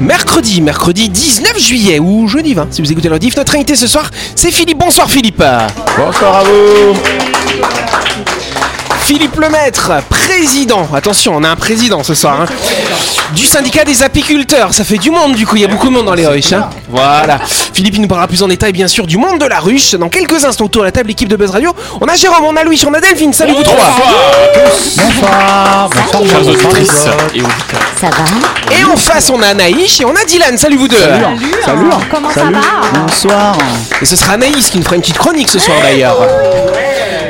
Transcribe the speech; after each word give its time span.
Mercredi, 0.00 0.62
mercredi 0.62 1.10
19 1.10 1.58
juillet 1.58 1.98
ou 1.98 2.26
jeudi 2.26 2.54
20, 2.54 2.68
si 2.72 2.80
vous 2.80 2.90
écoutez 2.90 3.10
le 3.10 3.18
diff. 3.18 3.36
Notre 3.36 3.54
invité 3.54 3.76
ce 3.76 3.86
soir, 3.86 4.10
c'est 4.34 4.50
Philippe. 4.50 4.78
Bonsoir 4.78 5.10
Philippe. 5.10 5.44
Bonsoir 5.98 6.36
à 6.36 6.42
vous. 6.42 7.39
Philippe 9.10 9.40
Lemaître, 9.40 9.90
président, 10.08 10.88
attention, 10.94 11.32
on 11.34 11.42
a 11.42 11.48
un 11.48 11.56
président 11.56 12.04
ce 12.04 12.14
soir, 12.14 12.42
hein, 12.42 12.46
du 13.34 13.44
syndicat 13.44 13.82
des 13.82 14.04
apiculteurs. 14.04 14.72
Ça 14.72 14.84
fait 14.84 14.98
du 14.98 15.10
monde 15.10 15.34
du 15.34 15.44
coup, 15.48 15.56
il 15.56 15.62
y 15.62 15.64
a 15.64 15.68
beaucoup 15.68 15.88
de 15.88 15.92
monde 15.92 16.06
dans 16.06 16.14
les 16.14 16.28
ruches. 16.28 16.52
hein. 16.52 16.70
Voilà. 16.88 17.40
Philippe, 17.74 17.96
il 17.96 18.02
nous 18.02 18.06
parlera 18.06 18.28
plus 18.28 18.40
en 18.44 18.46
détail, 18.46 18.70
bien 18.72 18.86
sûr, 18.86 19.08
du 19.08 19.16
monde 19.16 19.40
de 19.40 19.46
la 19.46 19.58
ruche. 19.58 19.94
Dans 19.96 20.08
quelques 20.08 20.44
instants, 20.44 20.66
autour 20.66 20.82
de 20.82 20.86
la 20.86 20.92
table, 20.92 21.08
l'équipe 21.08 21.28
de 21.28 21.34
Buzz 21.34 21.50
Radio. 21.50 21.74
On 22.00 22.06
a 22.06 22.14
Jérôme, 22.14 22.44
on 22.44 22.54
a 22.56 22.62
Louis, 22.62 22.80
on 22.86 22.94
a 22.94 23.00
Delphine. 23.00 23.32
Salut 23.32 23.54
vous 23.54 23.64
trois. 23.64 23.76
Bonsoir. 24.96 25.90
Bonsoir. 25.90 25.90
Chers 25.92 26.20
bonsoir, 26.20 26.46
auditrices 26.46 27.06
et 27.34 27.40
auditeurs. 27.40 27.80
Ça 28.00 28.10
va? 28.10 28.76
Et 28.78 28.84
en 28.84 28.96
face, 28.96 29.28
on 29.30 29.42
a 29.42 29.48
Anaïs 29.48 30.00
et 30.00 30.04
on 30.04 30.14
a 30.14 30.24
Dylan. 30.24 30.56
Salut 30.56 30.76
vous 30.76 30.86
deux. 30.88 30.96
Salut. 31.64 31.90
Comment 32.12 32.30
Salut. 32.30 32.54
ça 32.54 32.60
va? 32.60 33.00
Bonsoir. 33.00 33.58
Et 34.00 34.06
ce 34.06 34.14
sera 34.14 34.34
Anaïs 34.34 34.70
qui 34.70 34.78
nous 34.78 34.84
fera 34.84 34.94
une 34.94 35.02
petite 35.02 35.18
chronique 35.18 35.50
ce 35.50 35.58
soir 35.58 35.76
d'ailleurs. 35.82 36.16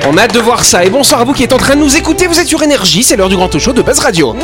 On 0.06 0.16
a 0.16 0.22
hâte 0.22 0.34
de 0.34 0.40
voir 0.40 0.64
ça. 0.64 0.84
Et 0.84 0.90
bonsoir 0.90 1.20
à 1.20 1.24
vous 1.24 1.32
qui 1.32 1.42
êtes 1.42 1.52
en 1.52 1.58
train 1.58 1.74
de 1.74 1.80
nous 1.80 1.96
écouter. 1.96 2.26
Vous 2.26 2.40
êtes 2.40 2.46
sur 2.46 2.62
Énergie, 2.62 3.02
c'est 3.02 3.16
l'heure 3.16 3.28
du 3.28 3.36
grand 3.36 3.50
show 3.58 3.72
de 3.72 3.82
Buzz 3.82 3.98
Radio. 3.98 4.34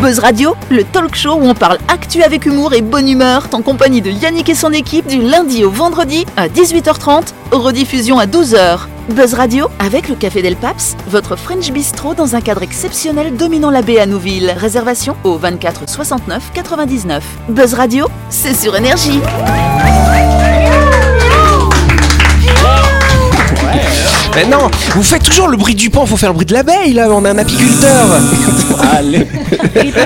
Buzz 0.00 0.18
Radio, 0.20 0.54
le 0.70 0.84
talk 0.84 1.14
show 1.14 1.34
où 1.34 1.44
on 1.46 1.54
parle 1.54 1.78
actu 1.88 2.22
avec 2.22 2.46
humour 2.46 2.72
et 2.72 2.80
bonne 2.80 3.08
humeur, 3.08 3.48
en 3.52 3.60
compagnie 3.60 4.00
de 4.00 4.10
Yannick 4.10 4.48
et 4.48 4.54
son 4.54 4.72
équipe 4.72 5.06
du 5.06 5.20
lundi 5.20 5.64
au 5.64 5.70
vendredi 5.70 6.24
à 6.36 6.48
18h30, 6.48 7.32
rediffusion 7.50 8.18
à 8.18 8.26
12h. 8.26 8.80
Buzz 9.10 9.34
Radio 9.34 9.68
avec 9.78 10.08
le 10.08 10.14
Café 10.14 10.42
Del 10.42 10.56
Paps, 10.56 10.96
votre 11.08 11.36
French 11.36 11.70
Bistro 11.70 12.14
dans 12.14 12.34
un 12.34 12.40
cadre 12.40 12.62
exceptionnel 12.62 13.36
dominant 13.36 13.70
la 13.70 13.82
baie 13.82 13.98
à 14.00 14.06
Nouville. 14.06 14.54
Réservation 14.56 15.16
au 15.24 15.36
24 15.36 15.88
69 15.88 16.52
99. 16.54 17.24
Buzz 17.48 17.74
Radio, 17.74 18.06
c'est 18.30 18.54
sur 18.54 18.76
énergie. 18.76 19.20
Maintenant, 24.36 24.70
vous 24.94 25.02
faites 25.02 25.22
toujours 25.22 25.48
le 25.48 25.56
bruit 25.56 25.74
du 25.74 25.88
pan, 25.88 26.04
faut 26.04 26.18
faire 26.18 26.28
le 26.28 26.34
bruit 26.34 26.44
de 26.46 26.52
l'abeille 26.52 26.92
là, 26.92 27.08
on 27.10 27.24
a 27.24 27.30
un 27.30 27.38
apiculteur. 27.38 28.06
Allez. 28.96 29.26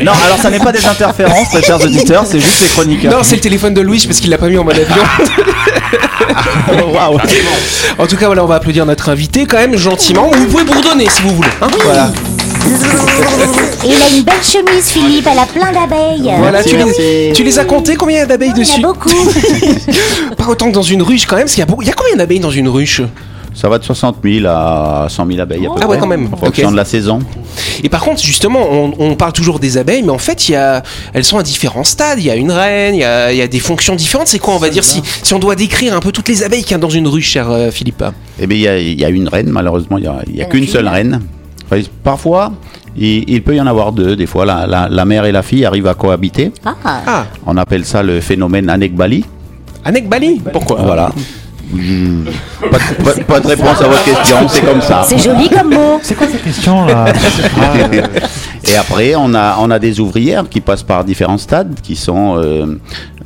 non, 0.03 0.13
alors 0.25 0.39
ça 0.41 0.51
n'est 0.51 0.61
pas 0.61 0.71
des 0.71 0.87
interférences, 0.87 1.51
très 1.51 1.63
chers 1.63 1.83
auditeurs, 1.83 2.25
c'est 2.27 2.39
juste 2.39 2.61
les 2.63 2.69
chroniqueurs. 2.69 3.13
Non, 3.13 3.19
c'est 3.23 3.35
le 3.35 3.41
téléphone 3.41 3.75
de 3.75 3.81
Louis 3.81 4.05
parce 4.07 4.21
qu'il 4.21 4.31
l'a 4.31 4.39
pas 4.39 4.49
mis 4.49 4.57
en 4.57 4.63
mode 4.65 4.77
avion. 4.79 5.03
Waouh. 6.95 7.19
En 7.99 8.07
tout 8.07 8.17
cas, 8.17 8.27
voilà, 8.27 8.45
on 8.45 8.47
va 8.47 8.55
applaudir 8.57 8.87
notre 8.87 9.09
invité 9.09 9.47
quand 9.47 9.57
même 9.59 9.77
gentiment. 9.77 10.31
Vous 10.33 10.47
pouvez 10.47 10.65
bourdonner 10.65 11.09
si 11.11 11.23
vous 11.23 11.35
voulez. 11.35 11.49
hein. 11.61 11.67
voilà. 11.85 12.13
Et 13.85 13.89
il 13.89 14.01
a 14.03 14.17
une 14.17 14.23
belle 14.23 14.35
chemise, 14.45 14.85
Philippe, 14.91 15.27
elle 15.31 15.39
a 15.39 15.47
plein 15.47 15.73
d'abeilles. 15.73 16.33
Voilà, 16.39 16.63
tu 16.63 16.77
les, 16.77 16.85
merci. 16.85 17.33
tu 17.35 17.43
les 17.43 17.59
as 17.59 17.65
comptés 17.65 17.97
combien 17.97 18.19
il 18.19 18.21
y 18.21 18.23
a 18.23 18.27
d'abeilles 18.27 18.53
Il 18.57 18.59
y 18.59 18.61
en 18.61 18.63
dessus 18.63 18.85
a 18.85 18.87
beaucoup. 18.87 19.11
Pas 20.37 20.47
autant 20.47 20.69
que 20.69 20.75
dans 20.75 20.83
une 20.83 21.03
ruche 21.03 21.27
quand 21.27 21.37
même, 21.37 21.47
parce 21.47 21.55
qu'il 21.55 21.61
y 21.61 21.65
a, 21.65 21.67
beaucoup- 21.67 21.83
il 21.83 21.89
y 21.89 21.91
a 21.91 21.95
combien 21.95 22.17
d'abeilles 22.17 22.39
dans 22.41 22.51
une 22.51 22.69
ruche? 22.69 23.03
Ça 23.53 23.69
va 23.69 23.79
de 23.79 23.85
60 23.85 24.17
000 24.23 24.47
à 24.47 25.07
100 25.09 25.27
000 25.27 25.41
abeilles 25.41 25.67
à 25.67 25.71
peu 25.71 25.75
Ah 25.83 25.87
ouais, 25.87 25.97
près, 25.97 25.99
quand 25.99 26.07
même. 26.07 26.29
En 26.33 26.37
fonction 26.37 26.71
de 26.71 26.77
la 26.77 26.85
saison. 26.85 27.19
Et 27.83 27.89
par 27.89 28.01
contre, 28.03 28.23
justement, 28.23 28.61
on, 28.71 28.93
on 28.99 29.15
parle 29.17 29.33
toujours 29.33 29.59
des 29.59 29.77
abeilles, 29.77 30.03
mais 30.03 30.11
en 30.11 30.19
fait, 30.19 30.49
il 30.49 30.53
y 30.53 30.57
a, 30.57 30.83
elles 31.13 31.25
sont 31.25 31.37
à 31.39 31.43
différents 31.43 31.85
stades. 31.85 32.19
Il 32.21 32.25
y 32.27 32.31
a 32.31 32.37
une 32.37 32.53
reine, 32.53 32.95
il 32.95 33.01
y 33.01 33.05
a, 33.05 33.33
il 33.33 33.39
y 33.39 33.43
a 33.43 33.49
des 33.49 33.59
fonctions 33.59 33.97
différentes. 33.97 34.29
C'est 34.29 34.39
quoi, 34.39 34.55
on 34.55 34.59
va 34.59 34.71
dire, 34.71 34.85
si, 34.85 35.03
si 35.23 35.35
on 35.35 35.39
doit 35.39 35.57
décrire 35.57 35.95
un 35.97 36.01
peu 36.01 36.13
toutes 36.13 36.29
les 36.29 36.43
abeilles 36.45 36.63
qu'il 36.63 36.73
y 36.73 36.75
a 36.75 36.79
dans 36.79 36.89
une 36.91 37.09
ruche, 37.09 37.29
cher 37.29 37.51
euh, 37.51 37.71
Philippe 37.71 38.05
Eh 38.39 38.47
bien, 38.47 38.57
il 38.57 38.63
y 38.63 38.69
a- 38.69 38.79
il 38.79 39.01
y, 39.01 39.05
a 39.05 39.09
une 39.09 39.29
reine, 39.29 39.51
malheureusement, 39.51 39.99
il 39.99 40.03
n'y 40.03 40.07
a, 40.09 40.23
y 40.33 40.43
a 40.43 40.45
qu'une 40.45 40.67
seule 40.69 40.89
reine. 40.89 41.21
Enfin, 41.67 41.83
parfois, 42.05 42.53
il, 42.97 43.29
il 43.29 43.43
peut 43.43 43.55
y 43.57 43.61
en 43.61 43.67
avoir 43.67 43.93
deux. 43.93 44.15
Des 44.17 44.27
fois, 44.27 44.45
la, 44.47 44.67
la- 44.67 44.89
la 44.89 45.05
mère 45.05 45.25
et 45.25 45.33
la 45.33 45.43
fille 45.43 45.65
arrivent 45.65 45.87
à 45.89 45.95
cohabiter. 45.95 46.53
Ah, 46.65 46.75
Ah, 46.85 47.27
On 47.47 47.57
appelle 47.57 47.85
ça 47.85 48.03
le 48.03 48.21
phénomène 48.21 48.69
Anekbali. 48.71 49.25
Anek 49.85 50.09
Bali 50.09 50.41
Pourquoi? 50.53 50.83
Voilà. 50.83 51.11
Pas, 51.71 52.79
de- 52.79 53.03
pas- 53.05 53.25
pas 53.25 53.41
de 53.41 53.47
réponse 53.47 53.81
à 53.81 53.87
votre 53.89 54.05
question, 54.05 54.49
c'est 54.49 54.61
comme 54.65 54.81
ça. 54.83 55.05
c'est 55.07 55.19
joli 55.19 55.49
comme 55.49 55.73
mot. 55.73 56.01
C'est 56.03 56.15
quoi 56.17 56.27
cette 56.31 56.43
question 56.43 56.85
là 56.87 57.05
Et 58.69 58.77
après, 58.77 59.15
on 59.17 59.35
a, 59.35 59.57
on 59.61 59.71
a 59.71 59.79
des 59.79 60.01
ouvrières 60.01 60.49
qui 60.49 60.61
passent 60.61 60.83
par 60.83 61.05
différents 61.05 61.39
stades, 61.39 61.81
qui 61.83 61.97
sont, 61.97 62.37
euh, 62.39 62.67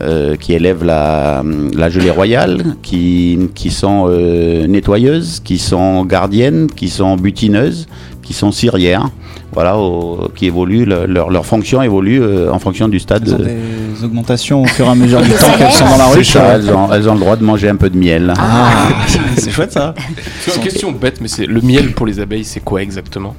euh, 0.02 0.36
qui 0.36 0.52
élèvent 0.54 0.84
la, 0.84 1.42
la 1.74 1.90
gelée 1.90 2.10
royale, 2.10 2.76
qui, 2.82 3.38
qui 3.54 3.70
sont 3.70 4.06
euh, 4.08 4.66
nettoyeuses, 4.66 5.40
qui 5.44 5.58
sont 5.58 6.04
gardiennes, 6.04 6.68
qui 6.74 6.88
sont 6.88 7.16
butineuses, 7.16 7.86
qui 8.22 8.32
sont 8.32 8.52
cirières. 8.52 9.10
Voilà, 9.52 9.76
au- 9.78 10.30
qui 10.34 10.46
évoluent, 10.46 10.84
le- 10.84 11.06
leur, 11.06 11.30
leur 11.30 11.44
fonction 11.46 11.80
évolue 11.82 12.20
euh, 12.22 12.50
en 12.52 12.58
fonction 12.58 12.88
du 12.88 12.98
stade. 12.98 13.24
Elles 13.28 13.34
ont 13.34 13.98
des 13.98 14.04
augmentations 14.04 14.62
au 14.62 14.66
fur 14.66 14.86
et 14.86 14.88
à 14.88 14.94
mesure 14.94 15.20
du 15.20 15.30
temps 15.30 15.52
qu'elles 15.58 15.70
sont 15.72 15.84
dans 15.88 15.96
la 15.98 16.06
ruche. 16.06 16.30
ça, 16.32 16.54
elles, 16.56 16.70
ont, 16.72 16.92
elles 16.92 17.08
ont 17.08 17.14
le 17.14 17.20
droit 17.20 17.36
de 17.36 17.44
manger 17.44 17.68
un 17.68 17.76
peu 17.76 17.90
de 17.90 17.96
miel. 17.98 18.32
Ah, 18.36 18.88
c'est 19.36 19.50
chouette 19.50 19.72
ça. 19.72 19.94
C'est 20.40 20.56
une 20.56 20.62
question 20.62 20.90
bête, 20.92 21.20
mais 21.20 21.28
c'est 21.28 21.46
le 21.46 21.60
miel 21.60 21.92
pour 21.92 22.06
les 22.06 22.18
abeilles, 22.18 22.44
c'est 22.44 22.60
quoi 22.64 22.82
exactement? 22.82 23.36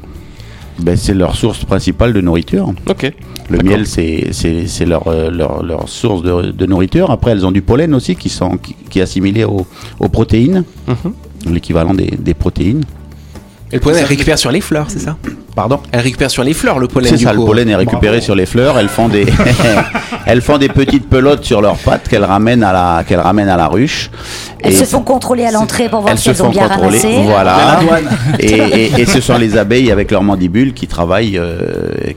Ben, 0.80 0.98
c'est 0.98 1.14
leur 1.14 1.36
source 1.36 1.64
principale 1.64 2.12
de 2.14 2.22
nourriture. 2.22 2.74
Ok. 2.88 3.12
Le 3.50 3.60
miel, 3.60 3.86
c'est 3.88 4.86
leur, 4.86 5.08
euh, 5.08 5.30
leur, 5.32 5.64
leur 5.64 5.88
source 5.88 6.22
de, 6.24 6.52
de 6.52 6.66
nourriture. 6.66 7.12
Après, 7.12 7.32
elles 7.32 7.46
ont 7.46 7.52
du 7.52 7.62
pollen 7.62 7.94
aussi 7.94 8.16
qui, 8.16 8.30
sont, 8.30 8.58
qui, 8.58 8.76
qui 8.90 9.00
est 9.00 9.04
assimilé 9.04 9.44
aux, 9.46 9.66
aux 10.00 10.10
protéines, 10.10 10.64
Mhm. 10.88 11.54
l'équivalent 11.54 11.94
des, 11.94 12.08
des 12.20 12.34
protéines. 12.34 12.84
Et 13.72 13.76
le 13.76 13.80
pollen, 13.82 14.00
elle 14.00 14.06
récupère 14.06 14.38
sur 14.40 14.52
les 14.52 14.62
fleurs, 14.62 14.90
c'est 14.90 15.00
ça? 15.00 15.18
Pardon 15.56 15.80
Elle 15.94 16.02
récupère 16.02 16.30
sur 16.30 16.44
les 16.44 16.54
fleurs, 16.54 16.80
le 16.80 16.88
pollen. 16.88 17.10
C'est 17.10 17.24
ça, 17.24 17.32
le 17.32 17.40
pollen 17.46 17.70
est 17.70 17.76
récupéré 17.78 18.20
sur 18.20 18.36
les 18.36 18.46
fleurs. 18.46 18.78
Elles 18.78 18.90
font 18.90 19.08
des, 19.08 19.26
elles 20.26 20.42
font 20.42 20.58
des 20.58 20.68
petites 20.68 21.08
pelotes 21.10 21.46
sur 21.46 21.62
leurs 21.62 21.78
pattes 21.78 22.08
qu'elles 22.10 22.26
ramènent 22.26 22.64
à 22.64 22.74
la, 22.74 23.04
qu'elles 23.08 23.20
ramènent 23.22 23.48
à 23.50 23.56
la 23.56 23.68
ruche. 23.68 24.12
Elles 24.62 24.74
Et 24.74 24.76
se 24.76 24.84
font 24.84 25.02
contrôler 25.02 25.46
à 25.46 25.52
l'entrée 25.52 25.88
pour 25.88 26.02
voir 26.02 26.12
elles 26.12 26.20
si 26.20 26.30
elles 26.30 26.42
ont 26.42 26.46
font 26.48 26.52
bien 26.52 26.68
contrôler. 26.68 26.98
ramassé. 27.00 27.24
Voilà. 27.24 27.80
Et, 28.40 28.52
et- 28.52 29.02
et 29.02 29.06
ce 29.06 29.22
sont 29.22 29.38
les 29.38 29.58
abeilles 29.58 29.92
avec 29.92 30.12
leurs 30.12 30.24
mandibules 30.24 30.74
qui 30.74 30.88
travaillent, 30.88 31.38
euh, 31.38 31.60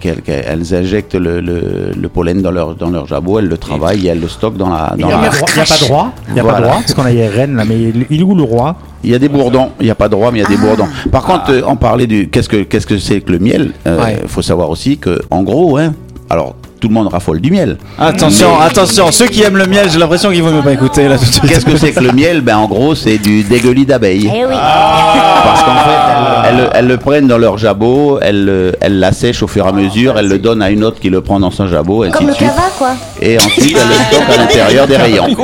qu'elles, 0.00 0.22
qu'elles 0.22 0.74
injectent 0.74 1.14
le, 1.14 1.40
le- 1.40 1.92
le 1.96 2.08
pollen 2.08 2.42
dans 2.42 2.50
leur, 2.50 2.74
dans 2.74 2.90
leur 2.90 3.06
jabot, 3.06 3.38
elles 3.38 3.46
le 3.48 3.58
travaillent 3.58 4.06
et 4.06 4.10
elles 4.10 4.20
le 4.20 4.28
stockent 4.28 4.56
dans 4.56 4.70
la. 4.70 4.94
Il 4.96 5.02
Dans 5.02 5.08
n'y 5.08 5.12
a, 5.14 5.20
la... 5.20 5.28
pas 5.28 5.36
de 5.36 5.38
roi- 5.38 5.48
il 5.54 5.58
y 5.58 5.60
a 5.60 5.64
pas 5.64 5.78
de 5.78 5.84
roi. 5.84 6.12
Il 6.28 6.34
n'y 6.34 6.40
a 6.40 6.42
pas 6.42 6.48
Voilà. 6.50 6.66
de 6.66 6.70
roi, 6.72 6.80
parce 6.80 6.94
qu'on 6.94 7.04
a 7.04 7.10
les 7.10 7.28
reines 7.28 7.54
là, 7.56 7.64
mais 7.64 7.76
il 7.76 8.06
il 8.10 8.20
est 8.20 8.24
où 8.24 8.34
le 8.34 8.42
roi? 8.42 8.76
Il 9.04 9.10
y 9.10 9.14
a 9.14 9.18
des 9.20 9.28
bourdons, 9.28 9.70
il 9.78 9.84
n'y 9.84 9.92
a 9.92 9.94
pas 9.94 10.08
de 10.08 10.16
roi, 10.16 10.32
mais 10.32 10.40
il 10.40 10.42
y 10.42 10.44
a 10.44 10.48
des 10.48 10.56
bourdons. 10.56 10.88
Par 11.12 11.22
contre, 11.22 11.52
euh, 11.52 11.60
on 11.68 11.76
parlait 11.76 12.08
du 12.08 12.28
qu'est-ce 12.30 12.48
que 12.48 12.64
qu'est-ce 12.64 12.86
que 12.86 12.98
c'est 12.98 13.20
le 13.28 13.38
miel. 13.38 13.72
Il 13.86 13.92
Ouais. 13.92 14.22
faut 14.26 14.42
savoir 14.42 14.70
aussi 14.70 14.98
que, 14.98 15.20
en 15.30 15.42
gros, 15.42 15.76
hein, 15.78 15.94
alors 16.30 16.54
tout 16.80 16.86
le 16.88 16.94
monde 16.94 17.08
raffole 17.08 17.40
du 17.40 17.50
miel. 17.50 17.76
Attention, 17.98 18.60
attention, 18.60 19.10
ceux 19.10 19.26
qui 19.26 19.42
aiment 19.42 19.56
le 19.56 19.66
miel, 19.66 19.90
j'ai 19.90 19.98
l'impression 19.98 20.30
qu'ils 20.30 20.42
vont 20.44 20.52
même 20.52 20.62
pas 20.62 20.72
écouter 20.72 21.08
là 21.08 21.18
tout 21.18 21.24
de 21.24 21.30
suite. 21.32 21.48
Qu'est-ce 21.48 21.64
que 21.66 21.76
c'est 21.76 21.90
que 21.90 21.98
le 22.00 22.12
miel? 22.12 22.40
Ben 22.40 22.56
en 22.56 22.68
gros, 22.68 22.94
c'est 22.94 23.18
du 23.18 23.42
dégueulis 23.42 23.84
d'abeilles. 23.84 24.30
Eh 24.32 24.44
oui. 24.44 24.54
Parce 24.54 25.62
qu'en 25.62 25.74
fait, 25.74 26.48
elles, 26.48 26.54
elles- 26.60 26.70
elles 26.74 26.86
le 26.86 26.96
prennent 26.98 27.26
dans 27.26 27.38
leur 27.38 27.58
jabot, 27.58 28.20
elles, 28.22 28.44
le- 28.44 28.72
elles 28.80 29.00
l'assèchent 29.00 29.42
au 29.42 29.48
fur 29.48 29.66
et 29.66 29.68
à 29.68 29.72
mesure, 29.72 30.16
elles 30.18 30.28
le 30.28 30.38
donnent 30.38 30.62
à 30.62 30.70
une 30.70 30.84
autre 30.84 31.00
qui 31.00 31.10
le 31.10 31.20
prend 31.20 31.40
dans 31.40 31.50
son 31.50 31.66
jabot, 31.66 32.04
ainsi 32.04 32.12
Comme 32.12 32.26
de 32.26 32.30
le 32.30 32.36
suite. 32.36 32.48
cava, 32.48 32.68
quoi. 32.78 32.90
Et 33.20 33.38
ensuite, 33.38 33.76
elles 33.76 33.88
le 33.88 33.94
stockent 34.16 34.34
à 34.34 34.36
l'intérieur 34.40 34.86
des 34.86 34.96
rayons. 34.96 35.26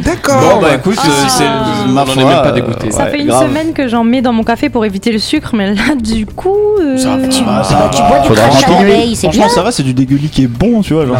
D'accord. 0.00 0.40
Bon 0.54 0.60
bah 0.60 0.74
écoute, 0.76 0.98
euh, 1.04 1.10
c'est 1.28 1.44
ma 1.92 2.02
on 2.02 2.08
en 2.08 2.12
est 2.12 2.16
même 2.16 2.26
pas 2.26 2.46
euh, 2.48 2.52
dégoûté. 2.52 2.90
Ça 2.90 3.04
ouais, 3.04 3.10
fait 3.10 3.20
une 3.20 3.26
grave. 3.28 3.48
semaine 3.48 3.72
que 3.74 3.88
j'en 3.88 4.04
mets 4.04 4.22
dans 4.22 4.32
mon 4.32 4.42
café 4.42 4.68
pour 4.70 4.84
éviter 4.84 5.12
le 5.12 5.18
sucre, 5.18 5.50
mais 5.54 5.74
là, 5.74 5.94
du 5.96 6.24
coup. 6.26 6.56
euh, 6.80 6.96
Tu, 6.96 7.06
Ah, 7.46 7.62
ça 7.62 7.74
va. 7.76 7.88
tu 7.90 8.02
bois 8.02 8.18
du 8.20 8.30
crash 8.32 8.64
à 8.64 8.70
l'abeille, 8.70 9.14
c'est 9.14 9.26
Franchement, 9.26 9.46
bien. 9.46 9.54
ça 9.54 9.62
va, 9.62 9.70
c'est 9.70 9.82
du 9.82 9.92
dégueulis 9.94 10.28
qui 10.30 10.44
est 10.44 10.48
bon, 10.48 10.80
tu 10.82 10.94
vois. 10.94 11.06
Genre, 11.06 11.18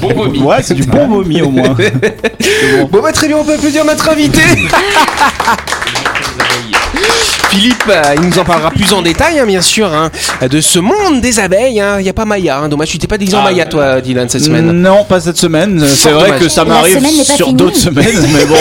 Bon 0.00 0.08
vomi. 0.16 0.40
ouais, 0.42 0.62
c'est 0.62 0.74
du 0.74 0.84
bon 0.84 1.06
vomi 1.08 1.40
au 1.42 1.50
moins. 1.50 1.74
Bon 2.90 3.00
bah 3.02 3.12
très 3.12 3.28
bien, 3.28 3.36
on 3.38 3.44
peut 3.44 3.54
applaudir 3.54 3.84
notre 3.84 4.08
invité. 4.10 4.40
Philippe, 7.50 7.84
euh, 7.88 8.02
il 8.16 8.28
nous 8.28 8.38
en 8.38 8.44
parlera 8.44 8.70
plus 8.70 8.92
en 8.92 9.00
détail, 9.02 9.38
hein, 9.38 9.46
bien 9.46 9.62
sûr, 9.62 9.92
hein, 9.92 10.10
de 10.48 10.60
ce 10.60 10.78
monde 10.78 11.20
des 11.22 11.40
abeilles. 11.40 11.80
hein. 11.80 11.96
Il 11.98 12.02
n'y 12.02 12.08
a 12.08 12.12
pas 12.12 12.24
Maya. 12.26 12.58
hein. 12.58 12.68
Dommage, 12.68 12.88
tu 12.90 12.98
t'es 12.98 13.06
pas 13.06 13.16
déguisé 13.18 13.36
en 13.36 13.42
Maya, 13.42 13.64
toi, 13.64 14.00
Dylan, 14.00 14.28
cette 14.28 14.44
semaine. 14.44 14.70
Non, 14.70 15.04
pas 15.04 15.20
cette 15.20 15.38
semaine. 15.38 15.82
C'est 15.86 16.10
vrai 16.10 16.24
dommage. 16.26 16.40
que 16.40 16.48
ça 16.48 16.64
m'arrive 16.64 17.00
sur 17.24 17.52
d'autres 17.54 17.76
semaines, 17.76 18.26
mais 18.32 18.44
bon. 18.44 18.54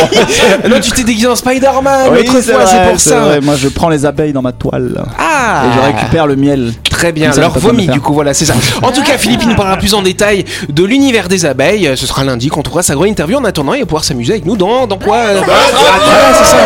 Ah 0.64 0.68
non, 0.70 0.80
tu 0.80 0.92
t'es 0.92 1.04
déguisé 1.04 1.28
en 1.28 1.36
Spider-Man 1.36 2.10
Oui, 2.12 2.20
l'autre 2.20 2.40
c'est 2.42 2.54
fois, 2.54 2.66
c'est 2.66 2.78
vrai, 2.78 2.90
pour 2.90 3.00
ça. 3.00 3.20
vrai. 3.20 3.42
Moi, 3.42 3.56
je 3.58 3.68
prends 3.68 3.90
les 3.90 4.06
abeilles 4.06 4.34
dans 4.34 4.42
ma 4.42 4.54
toile 4.54 5.04
Ah 5.20 5.64
et 5.66 5.74
je 5.76 5.80
récupère 5.98 6.26
le 6.28 6.36
miel. 6.36 6.74
Très 6.90 7.12
bien, 7.12 7.32
ça, 7.32 7.40
alors 7.42 7.60
vomi 7.60 7.88
du 7.88 8.00
coup, 8.02 8.14
voilà, 8.14 8.34
c'est 8.34 8.46
ça. 8.46 8.56
En 8.82 8.92
tout 8.92 9.04
cas, 9.04 9.18
Philippe 9.18 9.42
il 9.44 9.50
nous 9.50 9.56
parlera 9.56 9.78
plus 9.78 9.94
en 9.94 10.02
détail 10.02 10.46
de 10.70 10.84
l'univers 10.84 11.28
des 11.28 11.46
abeilles. 11.46 11.92
Ce 11.96 12.08
sera 12.08 12.24
lundi 12.24 12.48
quand 12.50 12.66
on 12.68 12.72
fera 12.72 12.82
sa 12.84 12.96
grande 12.96 13.08
interview. 13.10 13.38
En 13.38 13.44
attendant, 13.44 13.74
il 13.74 13.82
va 13.82 13.86
pouvoir 13.86 14.04
s'amuser 14.04 14.34
avec 14.34 14.46
nous 14.46 14.56
dans, 14.58 14.88
dans 14.88 14.98
quoi 14.98 15.18
euh, 15.18 15.42
Voilà, 15.46 16.34
c'est 16.34 16.46
ça. 16.46 16.58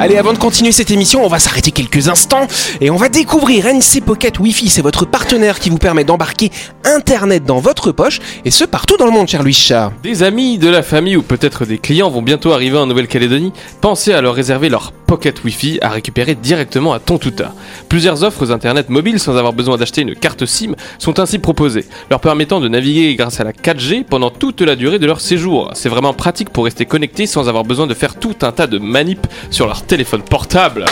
Allez, 0.00 0.16
avant 0.16 0.32
de 0.32 0.38
continuer 0.38 0.72
cette 0.72 0.90
émission, 0.90 1.24
on 1.24 1.28
va 1.28 1.38
s'arrêter 1.38 1.70
quelques 1.70 2.08
instants 2.08 2.48
et 2.80 2.90
on 2.90 2.96
va 2.96 3.08
découvrir 3.08 3.66
NC 3.66 4.02
Pocket 4.04 4.40
Wi-Fi. 4.40 4.68
C'est 4.68 4.82
votre 4.82 5.06
partenaire 5.06 5.60
qui 5.60 5.70
vous 5.70 5.78
permet 5.78 6.02
d'embarquer 6.02 6.50
Internet 6.84 7.44
dans 7.44 7.60
votre 7.60 7.92
poche 7.92 8.18
et 8.44 8.50
ce 8.50 8.64
partout 8.64 8.96
dans 8.96 9.04
le 9.06 9.12
monde, 9.12 9.28
cher 9.28 9.44
Louis 9.44 9.52
Chat. 9.52 9.92
Des 10.02 10.24
amis, 10.24 10.58
de 10.58 10.68
la 10.68 10.82
famille 10.82 11.16
ou 11.16 11.22
peut-être 11.22 11.64
des 11.64 11.78
clients 11.78 12.10
vont 12.10 12.22
bientôt 12.22 12.50
arriver 12.50 12.76
en 12.76 12.86
Nouvelle-Calédonie. 12.86 13.52
Pensez 13.80 14.12
à 14.12 14.20
leur 14.20 14.34
réserver 14.34 14.68
leur 14.68 14.90
Pocket 15.06 15.44
Wi-Fi 15.44 15.78
à 15.82 15.90
récupérer 15.90 16.34
directement 16.34 16.92
à 16.92 16.98
Tontouta. 16.98 17.52
Plusieurs 17.88 18.24
offres 18.24 18.50
internet 18.50 18.88
mobiles 18.88 19.20
sans 19.20 19.36
avoir 19.36 19.52
besoin 19.52 19.76
d'acheter 19.76 20.02
une 20.02 20.14
carte 20.14 20.46
SIM 20.46 20.74
sont 20.98 21.20
ainsi 21.20 21.38
proposées, 21.38 21.86
leur 22.10 22.20
permettant 22.20 22.60
de 22.60 22.68
naviguer 22.68 23.14
grâce 23.14 23.40
à 23.40 23.44
la 23.44 23.52
4G 23.52 24.04
pendant 24.04 24.30
toute 24.30 24.60
la 24.60 24.76
durée 24.76 24.98
de 24.98 25.06
leur 25.06 25.20
séjour. 25.20 25.70
C'est 25.74 25.88
vraiment 25.88 26.12
pratique 26.12 26.50
pour 26.50 26.64
rester 26.64 26.86
connecté 26.86 27.26
sans 27.26 27.48
avoir 27.48 27.64
besoin 27.64 27.86
de 27.86 27.94
faire 27.94 28.16
tout 28.16 28.36
un 28.42 28.52
tas 28.52 28.66
de 28.66 28.78
manips 28.78 29.26
sur 29.50 29.66
leur 29.66 29.82
téléphone 29.82 30.22
portable. 30.22 30.84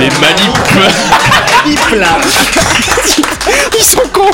Les 0.00 0.10
manips 0.20 0.58
Ils 3.78 3.84
sont 3.84 4.08
cons 4.12 4.30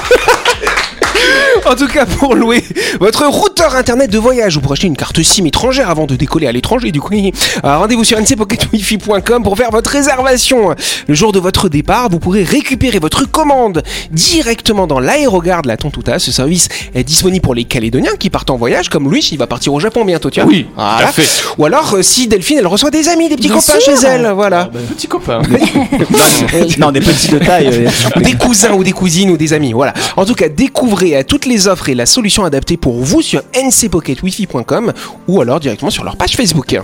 En 1.66 1.74
tout 1.76 1.86
cas, 1.88 2.04
pour 2.04 2.34
louer 2.34 2.62
votre 3.00 3.26
routeur 3.26 3.74
internet 3.76 4.10
de 4.10 4.18
voyage 4.18 4.56
ou 4.56 4.60
pour 4.60 4.72
acheter 4.72 4.86
une 4.86 4.96
carte 4.96 5.22
SIM 5.22 5.46
étrangère 5.46 5.88
avant 5.88 6.06
de 6.06 6.14
décoller 6.16 6.46
à 6.46 6.52
l'étranger, 6.52 6.92
du 6.92 7.00
coup, 7.00 7.14
euh, 7.14 7.30
rendez-vous 7.78 8.04
sur 8.04 8.18
ncpocketwifi.com 8.18 9.42
pour 9.42 9.56
faire 9.56 9.70
votre 9.70 9.90
réservation. 9.90 10.74
Le 11.08 11.14
jour 11.14 11.32
de 11.32 11.38
votre 11.38 11.68
départ, 11.68 12.08
vous 12.10 12.18
pourrez 12.18 12.42
récupérer 12.42 12.98
votre 12.98 13.24
commande 13.30 13.82
directement 14.10 14.86
dans 14.86 15.00
l'aérogare 15.00 15.62
de 15.62 15.68
la 15.68 15.76
Tontouta. 15.76 16.18
Ce 16.18 16.32
service 16.32 16.68
est 16.94 17.04
disponible 17.04 17.42
pour 17.42 17.54
les 17.54 17.64
Calédoniens 17.64 18.16
qui 18.18 18.30
partent 18.30 18.50
en 18.50 18.56
voyage, 18.56 18.88
comme 18.88 19.04
Louis, 19.08 19.26
il 19.32 19.38
va 19.38 19.46
partir 19.46 19.72
au 19.72 19.80
Japon 19.80 20.04
bientôt, 20.04 20.30
tu 20.30 20.40
vois. 20.40 20.48
Oui, 20.50 20.66
tout 20.74 20.80
à 20.82 21.06
fait. 21.12 21.28
Ou 21.58 21.64
alors, 21.64 21.94
euh, 21.94 22.02
si 22.02 22.28
Delphine, 22.28 22.58
elle 22.58 22.66
reçoit 22.66 22.90
des 22.90 23.08
amis, 23.08 23.28
des 23.28 23.36
petits 23.36 23.48
Bien 23.48 23.56
copains 23.58 23.80
sûr. 23.80 23.96
chez 23.96 24.06
elle, 24.06 24.30
voilà. 24.34 24.68
Petit 24.94 25.06
copain. 25.08 25.40
Non, 26.78 26.90
des 26.90 27.00
petits 27.00 27.28
de 27.30 27.38
taille. 27.38 27.68
euh, 27.72 28.20
des 28.20 28.34
cousins 28.34 28.72
ou 28.72 28.84
des 28.84 28.92
cousines 28.92 29.30
ou 29.30 29.36
des 29.36 29.52
amis. 29.52 29.72
Voilà. 29.72 29.94
En 30.16 30.24
tout 30.24 30.34
cas, 30.34 30.48
découvrez 30.48 31.14
toutes 31.24 31.46
les 31.46 31.68
offres 31.68 31.88
et 31.88 31.94
la 31.94 32.06
solution 32.06 32.44
adaptée 32.44 32.76
pour 32.76 33.00
vous 33.00 33.22
sur 33.22 33.42
ncpocketwifi.com 33.54 34.92
ou 35.28 35.40
alors 35.40 35.60
directement 35.60 35.90
sur 35.90 36.04
leur 36.04 36.16
page 36.16 36.36
Facebook. 36.36 36.76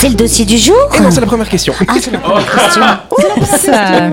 C'est 0.00 0.08
le 0.08 0.14
dossier 0.14 0.46
du 0.46 0.56
jour 0.56 0.76
Et 0.96 1.00
non, 1.00 1.10
c'est 1.10 1.20
la 1.20 1.26
première 1.26 1.48
question. 1.48 1.74
Ah, 1.86 1.92
c'est 2.00 2.10
la 2.10 2.18
première 2.18 2.46
question. 2.46 3.72
Ça- 3.72 4.10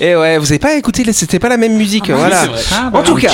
Et 0.00 0.14
ouais, 0.14 0.36
vous 0.36 0.46
avez 0.52 0.58
pas 0.58 0.74
écouté, 0.74 1.10
c'était 1.12 1.38
pas 1.38 1.48
la 1.48 1.56
même 1.56 1.74
musique. 1.74 2.10
voilà. 2.10 2.42
c'est 2.42 2.48
vrai. 2.74 2.98
en 2.98 3.02
tout 3.02 3.14
cas. 3.16 3.30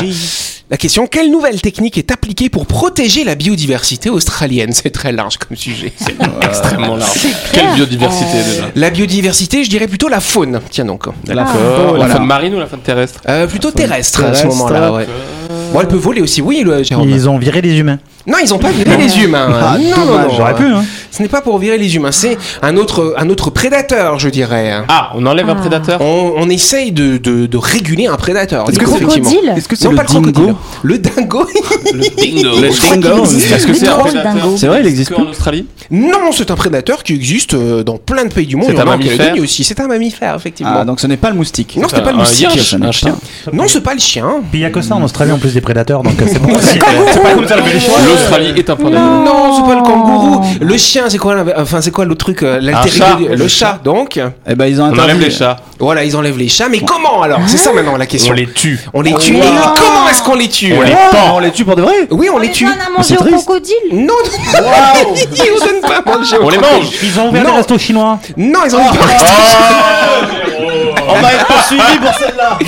La 0.70 0.76
question, 0.76 1.06
quelle 1.08 1.30
nouvelle 1.30 1.60
technique 1.60 1.98
est 1.98 2.12
appliquée 2.12 2.48
pour 2.48 2.66
protéger 2.66 3.24
la 3.24 3.34
biodiversité 3.34 4.08
australienne? 4.10 4.72
C'est 4.72 4.90
très 4.90 5.10
large 5.12 5.36
comme 5.38 5.56
sujet. 5.56 5.92
Extrêmement 6.40 6.96
large. 6.96 7.18
Quelle 7.52 7.74
biodiversité 7.74 8.38
déjà. 8.48 8.68
La 8.76 8.90
biodiversité, 8.90 9.64
je 9.64 9.68
dirais 9.68 9.88
plutôt 9.88 10.08
la 10.08 10.20
faune. 10.20 10.60
Tiens 10.70 10.84
donc. 10.84 11.06
D'accord. 11.24 11.46
La 11.56 11.96
Voilà. 11.96 12.14
faune 12.14 12.26
marine 12.26 12.54
ou 12.54 12.58
la 12.60 12.66
faune 12.68 12.80
terrestre? 12.80 13.20
Euh, 13.28 13.46
plutôt 13.48 13.72
terrestre, 13.72 14.22
à 14.24 14.34
ce 14.34 14.46
moment-là, 14.46 14.92
ouais. 14.92 15.06
Bon, 15.72 15.80
elle 15.80 15.88
peut 15.88 15.96
voler 15.96 16.20
aussi, 16.22 16.40
oui, 16.40 16.64
Jérôme. 16.84 17.08
Ils 17.10 17.28
ont 17.28 17.38
viré 17.38 17.60
les 17.60 17.76
humains. 17.76 17.98
Non, 18.26 18.36
ils 18.42 18.54
ont 18.54 18.58
pas 18.58 18.70
viré 18.70 18.96
les 18.96 19.18
humains. 19.20 19.48
Ah, 19.52 19.76
non, 19.78 20.04
non, 20.04 20.18
non. 20.18 20.28
J'aurais 20.36 20.54
pu, 20.54 20.64
hein. 20.64 20.84
Ce 21.10 21.22
n'est 21.22 21.28
pas 21.28 21.40
pour 21.42 21.58
virer 21.58 21.76
les 21.76 21.94
humains, 21.96 22.12
c'est 22.12 22.38
un 22.62 22.76
autre, 22.76 23.14
un 23.18 23.28
autre 23.28 23.50
prédateur, 23.50 24.18
je 24.18 24.28
dirais. 24.28 24.72
Ah, 24.88 25.10
on 25.14 25.26
enlève 25.26 25.48
un 25.50 25.54
prédateur? 25.56 26.00
On, 26.00 26.32
on 26.36 26.48
essaye 26.48 26.90
de, 26.92 27.18
de, 27.18 27.46
de 27.46 27.56
réguler 27.58 28.06
un 28.06 28.16
prédateur. 28.16 28.66
Est-ce 28.70 28.78
que 28.78 28.86
c'est 29.76 29.84
Non, 29.84 29.90
le 29.90 29.96
pas 29.96 30.02
le 30.04 30.08
crocodile. 30.08 30.32
dingo 30.32 30.58
Le 30.82 30.98
dingo 30.98 31.46
Le 31.92 32.00
dingo. 32.00 32.60
Le 32.60 32.98
dingo 33.00 33.24
Est-ce 33.24 33.66
que 33.66 33.74
c'est 33.74 33.88
un 33.88 33.92
Drôle, 33.98 34.04
prédateur? 34.10 34.34
dingo. 34.34 34.56
C'est 34.56 34.66
vrai, 34.68 34.80
il 34.80 34.86
existe 34.86 35.10
que 35.10 35.14
plus 35.16 35.24
en 35.24 35.30
Australie? 35.30 35.66
Non, 35.90 36.32
c'est 36.32 36.50
un 36.50 36.54
prédateur 36.56 37.02
qui 37.02 37.12
existe 37.14 37.54
euh, 37.54 37.82
dans 37.82 37.98
plein 37.98 38.24
de 38.24 38.32
pays 38.32 38.46
du 38.46 38.56
monde. 38.56 38.68
C'est 38.70 38.80
un 38.80 38.84
mammifère 38.84 39.34
aussi. 39.38 39.64
C'est 39.64 39.80
un 39.80 39.88
mammifère, 39.88 40.34
effectivement. 40.36 40.72
Ah, 40.80 40.84
donc 40.84 41.00
ce 41.00 41.06
n'est 41.06 41.16
pas 41.18 41.28
le 41.30 41.36
moustique. 41.36 41.76
Non, 41.80 41.88
c'était 41.88 42.02
pas 42.02 42.12
le 42.12 42.18
moustique. 42.18 42.48
n'est 42.78 42.86
un 42.86 42.92
chien. 42.92 43.16
Non, 43.52 43.64
c'est 43.68 43.82
pas 43.82 43.94
le 43.94 44.00
chien. 44.00 44.26
Puis 44.50 44.60
il 44.60 44.62
n'y 44.62 44.64
a 44.66 44.70
que 44.70 44.80
ça 44.80 44.94
en 44.94 45.02
Australie 45.02 45.32
en 45.32 45.38
plus 45.38 45.52
des 45.52 45.60
prédateurs, 45.60 46.02
donc 46.02 46.14
euh, 46.20 46.24
c'est 46.26 46.38
bon. 46.42 46.56
C'est 46.60 46.78
pas 46.78 47.34
comme 47.34 47.46
ça 47.48 47.56
le. 47.56 47.62
L'Australie 48.12 48.52
est 48.56 48.70
un 48.70 48.76
point. 48.76 48.90
Non, 48.90 49.56
c'est 49.56 49.62
pas 49.68 49.74
le 49.74 49.82
kangourou. 49.82 50.40
Le 50.60 50.76
chien, 50.76 51.04
c'est 51.08 51.18
quoi 51.18 51.34
la- 51.34 51.60
Enfin, 51.60 51.80
c'est 51.80 51.90
quoi 51.90 52.04
l'autre 52.04 52.24
truc 52.24 52.42
euh, 52.42 52.60
ego 52.60 53.04
du- 53.18 53.28
Le 53.36 53.48
chat, 53.48 53.78
donc. 53.82 54.20
Eh 54.48 54.54
ben, 54.54 54.66
ils 54.66 54.80
ont 54.80 54.84
On 54.92 54.98
enlève 54.98 55.18
les 55.20 55.30
chats. 55.30 55.56
Voilà, 55.78 56.04
ils 56.04 56.16
enlèvent 56.16 56.38
les 56.38 56.48
chats. 56.48 56.68
Mais 56.68 56.80
comment 56.80 57.22
alors? 57.22 57.40
C'est 57.46 57.56
ça 57.56 57.72
maintenant 57.72 57.96
la 57.96 58.06
question. 58.06 58.32
On 58.32 58.36
les 58.36 58.46
tue. 58.46 58.78
On 58.94 59.00
les 59.02 59.14
tue. 59.14 59.36
Et 59.36 59.40
comment 59.40 60.08
est-ce 60.10 60.22
qu'on 60.22 60.34
les 60.36 60.48
tue? 60.48 60.72
On 60.76 60.82
les 60.82 60.92
Ah, 60.92 61.08
pend. 61.10 61.36
on 61.36 61.40
les 61.40 61.50
tue 61.50 61.64
pour 61.64 61.76
de 61.76 61.82
vrai 61.82 61.94
Oui, 62.10 62.28
on 62.32 62.38
les 62.38 62.50
tue. 62.50 62.66
On 62.66 62.70
a 62.70 62.90
mangé 62.96 63.08
c'est 63.08 63.14
au 63.18 63.24
triste. 63.24 63.44
crocodile 63.46 63.74
Non, 63.92 64.06
non. 64.06 64.14
ils 65.16 65.60
donnent 65.60 65.80
pas 65.82 66.10
à 66.12 66.16
manger. 66.18 66.38
au 66.38 66.44
On 66.44 66.48
les 66.50 66.58
mange. 66.58 66.86
Ils 67.02 67.18
ont 67.18 67.28
ouvert 67.28 67.42
Non. 67.44 67.50
des 67.50 67.56
restos 67.56 67.78
chinois. 67.78 68.18
Non, 68.36 68.60
ils 68.66 68.74
ont 68.76 68.78
pas. 68.78 68.94
On 71.08 71.20
va 71.20 71.32
être 71.32 71.46
poursuivi 71.46 71.98
pour 72.00 72.14
celle-là 72.18 72.58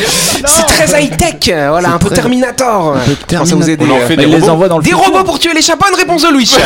C'est 0.47 0.67
très 0.67 1.03
high 1.05 1.17
tech. 1.17 1.55
Voilà, 1.69 1.91
un 1.91 1.99
peu 1.99 2.07
très- 2.07 2.17
Terminator. 2.17 2.97
Ça 3.31 3.39
vous 3.55 3.69
aide. 3.71 3.81
On 3.83 3.91
en 3.91 3.99
fait 4.01 4.17
Mais 4.17 4.17
des 4.17 4.23
ils 4.25 4.29
les 4.31 4.35
robots. 4.41 4.53
envoie 4.53 4.69
dans 4.69 4.79
le 4.79 4.85
Des 4.85 4.91
futur. 4.91 5.05
robots 5.07 5.25
pour 5.25 5.39
tuer 5.39 5.55
les 5.55 5.63
chats. 5.63 5.77
Bonne 5.77 5.95
réponse 5.99 6.23
de 6.23 6.29
Louis. 6.29 6.51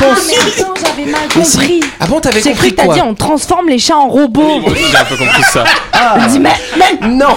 Ah, 0.00 0.06
mais 0.28 0.36
attends, 0.62 0.74
j'avais 0.80 1.10
mal 1.10 1.20
compris. 1.32 1.80
Ah 2.00 2.06
bon, 2.06 2.20
t'avais 2.20 2.40
J'ai 2.40 2.50
compris 2.50 2.72
cru 2.74 2.76
que 2.84 2.88
t'as 2.88 2.94
dit 2.94 3.00
on 3.02 3.14
transforme 3.14 3.68
les 3.68 3.78
chats 3.78 3.96
en 3.96 4.08
robots. 4.08 4.60
Aussi, 4.66 4.82
j'ai 4.90 4.96
un 4.96 5.04
peu 5.04 5.16
compris 5.16 5.42
ça. 5.52 5.64
Je 6.22 6.28
dis, 6.30 6.38
mais, 6.38 6.52
mais- 6.78 7.06
Non. 7.08 7.36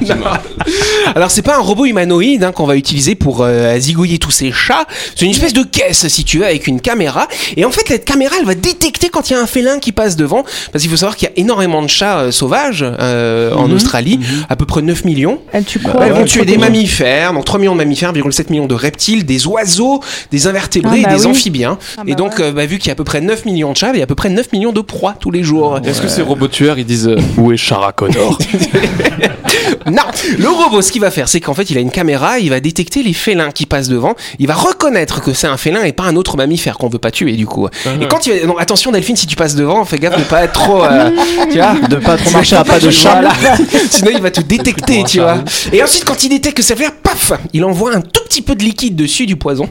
Non. 0.00 0.16
Alors 1.14 1.30
c'est 1.30 1.42
pas 1.42 1.56
un 1.56 1.60
robot 1.60 1.84
humanoïde 1.84 2.42
hein, 2.42 2.52
qu'on 2.52 2.66
va 2.66 2.74
utiliser 2.76 3.14
pour 3.14 3.42
euh, 3.42 3.78
zigouiller 3.78 4.18
tous 4.18 4.30
ces 4.30 4.50
chats. 4.50 4.86
C'est 5.14 5.24
une 5.24 5.30
espèce 5.30 5.52
de 5.52 5.62
caisse 5.62 6.06
si 6.08 6.24
tu 6.24 6.38
veux 6.38 6.46
avec 6.46 6.66
une 6.66 6.80
caméra. 6.80 7.28
Et 7.56 7.64
en 7.64 7.70
fait 7.70 7.82
cette 7.86 8.04
caméra 8.04 8.34
elle 8.40 8.46
va 8.46 8.54
détecter 8.54 9.08
quand 9.08 9.30
il 9.30 9.34
y 9.34 9.36
a 9.36 9.40
un 9.40 9.46
félin 9.46 9.78
qui 9.78 9.92
passe 9.92 10.16
devant. 10.16 10.42
Parce 10.72 10.82
qu'il 10.82 10.90
faut 10.90 10.96
savoir 10.96 11.16
qu'il 11.16 11.23
y 11.24 11.28
a 11.28 11.32
énormément 11.36 11.82
de 11.82 11.88
chats 11.88 12.18
euh, 12.20 12.30
sauvages 12.30 12.84
euh, 12.84 13.52
en 13.54 13.70
Australie, 13.70 14.20
à 14.48 14.56
peu 14.56 14.66
près 14.66 14.82
9 14.82 15.04
millions. 15.04 15.40
Elle 15.52 15.64
tue 15.64 15.78
quoi 15.80 15.94
Elles 16.04 16.12
vont 16.12 16.24
tuer 16.24 16.44
des 16.44 16.58
mammifères, 16.58 17.32
donc 17.32 17.44
3 17.44 17.58
millions 17.60 17.72
de 17.72 17.78
mammifères, 17.78 18.12
1,7 18.12 18.50
millions 18.50 18.66
de 18.66 18.74
reptiles, 18.74 19.24
des 19.24 19.46
oiseaux, 19.46 20.00
des 20.30 20.46
invertébrés 20.46 21.00
Ah 21.04 21.08
bah 21.08 21.12
et 21.14 21.16
des 21.16 21.24
oui. 21.24 21.30
amphibiens. 21.30 21.78
Ah 21.98 22.02
et 22.06 22.10
bah 22.10 22.16
donc, 22.16 22.38
ouais. 22.38 22.44
euh, 22.44 22.52
bah, 22.52 22.66
vu 22.66 22.78
qu'il 22.78 22.88
y 22.88 22.90
a 22.90 22.92
à 22.92 22.96
peu 22.96 23.04
près 23.04 23.20
9 23.20 23.44
millions 23.44 23.72
de 23.72 23.76
chats, 23.76 23.90
il 23.92 23.98
y 23.98 24.00
a 24.00 24.04
à 24.04 24.06
peu 24.06 24.14
près 24.14 24.28
9 24.30 24.52
millions 24.52 24.72
de 24.72 24.80
proies 24.80 25.14
tous 25.18 25.30
les 25.30 25.42
jours. 25.42 25.78
Est-ce 25.84 26.00
que 26.02 26.08
ces 26.08 26.22
robots 26.22 26.48
tueurs 26.48 26.78
ils 26.78 26.84
disent 26.86 27.08
euh, 27.08 27.16
où 27.38 27.52
est 27.52 27.56
Shara 27.56 27.92
Connor? 27.92 28.38
Non, 29.90 30.02
le 30.38 30.48
robot, 30.48 30.82
ce 30.82 30.90
qu'il 30.92 31.00
va 31.00 31.10
faire, 31.10 31.28
c'est 31.28 31.40
qu'en 31.40 31.54
fait, 31.54 31.70
il 31.70 31.76
a 31.76 31.80
une 31.80 31.90
caméra, 31.90 32.38
il 32.38 32.50
va 32.50 32.60
détecter 32.60 33.02
les 33.02 33.12
félins 33.12 33.50
qui 33.50 33.66
passent 33.66 33.88
devant, 33.88 34.14
il 34.38 34.46
va 34.46 34.54
reconnaître 34.54 35.20
que 35.20 35.32
c'est 35.32 35.46
un 35.46 35.56
félin 35.56 35.82
et 35.82 35.92
pas 35.92 36.04
un 36.04 36.16
autre 36.16 36.36
mammifère 36.36 36.78
qu'on 36.78 36.88
veut 36.88 36.98
pas 36.98 37.10
tuer 37.10 37.32
du 37.32 37.46
coup. 37.46 37.68
Et 38.00 38.06
quand 38.08 38.26
il 38.26 38.40
va... 38.40 38.46
non, 38.46 38.56
attention 38.58 38.92
Delphine, 38.92 39.16
si 39.16 39.26
tu 39.26 39.36
passes 39.36 39.54
devant, 39.54 39.84
fais 39.84 39.98
gaffe 39.98 40.18
de 40.18 40.24
pas 40.24 40.44
être 40.44 40.52
trop, 40.52 40.82
euh, 40.84 41.10
tu 41.50 41.58
vois, 41.58 41.74
De 41.88 41.96
pas 41.96 42.16
trop 42.16 42.30
marcher 42.30 42.56
à 42.56 42.64
pas 42.64 42.80
de 42.80 42.90
chat. 42.90 43.20
Voilà. 43.20 43.56
Sinon, 43.90 44.10
il 44.14 44.22
va 44.22 44.30
te 44.30 44.40
détecter, 44.40 45.04
tu 45.04 45.20
vois. 45.20 45.38
Et 45.72 45.82
ensuite, 45.82 46.04
quand 46.04 46.22
il 46.24 46.30
détecte 46.30 46.56
que 46.56 46.62
c'est 46.62 46.74
vert, 46.74 46.92
paf, 47.02 47.32
il 47.52 47.64
envoie 47.64 47.94
un 47.94 48.00
tout 48.00 48.22
petit 48.28 48.42
peu 48.42 48.54
de 48.54 48.62
liquide 48.62 48.96
dessus 48.96 49.26
du 49.26 49.36
poison. 49.36 49.68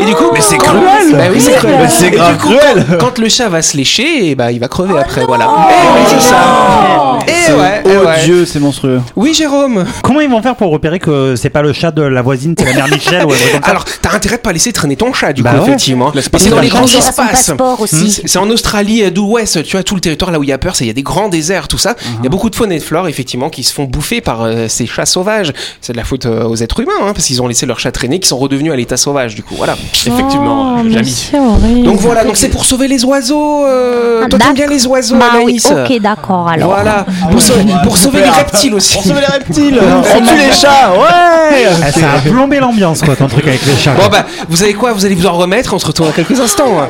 Et 0.00 0.04
du 0.04 0.14
coup, 0.14 0.24
mais 0.32 0.40
c'est 0.40 0.58
cruel. 0.58 1.12
Bah 1.12 1.24
oui, 1.32 1.40
c'est 1.40 1.54
cruel. 1.56 1.76
Mais 1.82 1.88
c'est 1.88 2.06
Et 2.06 2.10
du 2.10 2.16
grave 2.16 2.38
coup, 2.38 2.48
cruel. 2.48 2.86
Quand, 2.88 3.06
quand 3.06 3.18
le 3.18 3.28
chat 3.28 3.48
va 3.48 3.62
se 3.62 3.76
lécher, 3.76 4.30
et 4.30 4.34
bah, 4.34 4.50
il 4.52 4.60
va 4.60 4.68
crever 4.68 4.98
après, 4.98 5.24
voilà. 5.24 5.44
Et 5.44 5.98
oui, 5.98 6.06
c'est 6.08 6.28
ça. 6.28 7.18
Et 7.26 7.52
ouais, 7.52 7.82
Oh. 7.86 8.06
Dieu, 8.24 8.44
c'est 8.46 8.60
monstrueux. 8.60 8.85
Oui, 9.16 9.34
Jérôme. 9.34 9.84
Comment 10.02 10.20
ils 10.20 10.28
vont 10.30 10.42
faire 10.42 10.56
pour 10.56 10.70
repérer 10.70 10.98
que 10.98 11.34
c'est 11.36 11.50
pas 11.50 11.62
le 11.62 11.72
chat 11.72 11.90
de 11.90 12.02
la 12.02 12.22
voisine, 12.22 12.54
c'est 12.58 12.64
la 12.66 12.72
mère 12.74 12.88
Michel 12.88 13.24
ou 13.24 13.32
un 13.32 13.36
truc 13.36 13.52
comme 13.52 13.62
ça 13.62 13.70
Alors, 13.70 13.84
t'as 14.02 14.14
intérêt 14.14 14.36
de 14.36 14.42
pas 14.42 14.52
laisser 14.52 14.72
traîner 14.72 14.96
ton 14.96 15.12
chat, 15.12 15.32
du 15.32 15.42
Bah 15.42 15.50
coup, 15.52 15.56
ouais. 15.58 15.62
effectivement. 15.68 16.12
C'est 16.38 16.50
dans 16.50 16.60
les 16.60 16.68
grands 16.68 16.84
espaces. 16.86 17.52
aussi. 17.78 18.22
C'est 18.24 18.38
en 18.38 18.48
Australie 18.50 19.02
euh, 19.04 19.10
d'Ouest, 19.10 19.62
tu 19.64 19.72
vois, 19.76 19.82
tout 19.82 19.94
le 19.94 20.00
territoire 20.00 20.30
là 20.30 20.38
où 20.38 20.42
il 20.42 20.48
y 20.48 20.52
a 20.52 20.58
peur, 20.58 20.76
c'est 20.76 20.84
il 20.84 20.88
y 20.88 20.90
a 20.90 20.94
des 20.94 21.02
grands 21.02 21.28
déserts, 21.28 21.68
tout 21.68 21.78
ça. 21.78 21.94
Il 22.20 22.24
y 22.24 22.26
a 22.26 22.30
beaucoup 22.30 22.50
de 22.50 22.56
faune 22.56 22.72
et 22.72 22.78
de 22.78 22.82
flore, 22.82 23.08
effectivement, 23.08 23.50
qui 23.50 23.62
se 23.64 23.72
font 23.72 23.84
bouffer 23.84 24.20
par 24.20 24.42
euh, 24.42 24.66
ces 24.68 24.86
chats 24.86 25.06
sauvages. 25.06 25.52
C'est 25.80 25.92
de 25.92 25.98
la 25.98 26.04
faute 26.04 26.26
euh, 26.26 26.44
aux 26.44 26.56
êtres 26.56 26.80
humains, 26.80 26.92
hein, 27.02 27.12
parce 27.14 27.26
qu'ils 27.26 27.42
ont 27.42 27.46
laissé 27.48 27.66
leurs 27.66 27.80
chats 27.80 27.92
traîner, 27.92 28.20
qui 28.20 28.28
sont 28.28 28.38
redevenus 28.38 28.72
à 28.72 28.76
l'état 28.76 28.96
sauvage, 28.96 29.34
du 29.34 29.42
coup, 29.42 29.54
voilà. 29.56 29.76
Effectivement, 29.92 30.76
Oh, 30.78 30.90
Jamy. 30.90 31.10
c'est 31.10 31.38
horrible. 31.38 31.82
Donc 31.84 31.98
voilà, 32.00 32.24
donc 32.24 32.36
c'est 32.36 32.48
pour 32.48 32.64
sauver 32.64 32.88
les 32.88 33.04
oiseaux. 33.04 33.64
Euh, 33.66 34.22
Ah, 34.24 34.28
toi, 34.28 34.38
t'aimes 34.38 34.54
bien 34.54 34.66
les 34.66 34.86
oiseaux, 34.86 35.16
Bah 35.16 35.32
oui, 35.44 35.60
ok, 35.64 36.00
d'accord 36.00 36.48
alors. 36.48 36.68
Voilà, 36.70 37.06
pour, 37.30 37.40
sauver, 37.40 37.64
pour 37.82 37.96
sauver 37.96 38.20
les 38.22 38.30
reptiles 38.30 38.74
aussi. 38.76 38.96
On 38.98 39.02
sauve 39.02 39.20
les 39.20 39.26
reptiles 39.26 39.78
On 40.16 40.20
tue 40.24 40.36
les 40.36 40.52
chats 40.52 40.92
Ouais 40.92 41.66
Ah, 41.82 41.92
Ça 41.92 42.12
a 42.12 42.18
plombé 42.20 42.60
l'ambiance, 42.60 43.02
quoi, 43.02 43.16
ton 43.16 43.26
truc 43.26 43.46
avec 43.46 43.64
les 43.66 43.76
chats. 43.76 43.94
Bon 43.94 44.08
bah, 44.10 44.24
vous 44.48 44.56
savez 44.56 44.74
quoi? 44.74 44.92
Vous 44.92 45.04
allez 45.04 45.14
vous 45.14 45.26
en 45.26 45.32
remettre, 45.32 45.74
on 45.74 45.78
se 45.78 45.86
retrouve 45.86 46.06
dans 46.06 46.12
quelques 46.12 46.40
instants. 46.40 46.80
hein. 46.80 46.88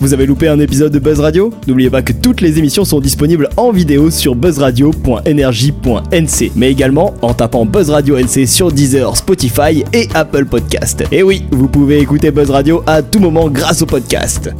Vous 0.00 0.14
avez 0.14 0.26
loupé 0.26 0.46
un 0.46 0.60
épisode 0.60 0.92
de 0.92 1.00
Buzz 1.00 1.18
Radio? 1.18 1.52
N'oubliez 1.66 1.90
pas 1.90 2.02
que 2.02 2.12
toutes 2.12 2.40
les 2.40 2.56
émissions 2.58 2.84
sont 2.84 3.00
disponibles 3.00 3.48
en 3.56 3.72
vidéo 3.72 4.12
sur 4.12 4.36
buzzradio.energie.nc, 4.36 6.52
mais 6.54 6.70
également 6.70 7.14
en 7.20 7.34
tapant 7.34 7.64
Buzz 7.66 7.90
Radio 7.90 8.16
NC 8.16 8.46
sur 8.46 8.70
Deezer, 8.70 9.16
Spotify 9.16 9.82
et 9.92 10.08
Apple 10.14 10.44
Podcast. 10.44 11.02
Et 11.10 11.24
oui, 11.24 11.44
vous 11.50 11.66
pouvez 11.66 11.98
écouter 11.98 12.30
Buzz 12.30 12.50
Radio 12.50 12.84
à 12.86 13.02
tout 13.02 13.18
moment 13.18 13.48
grâce 13.48 13.82
au 13.82 13.86
podcast. 13.86 14.50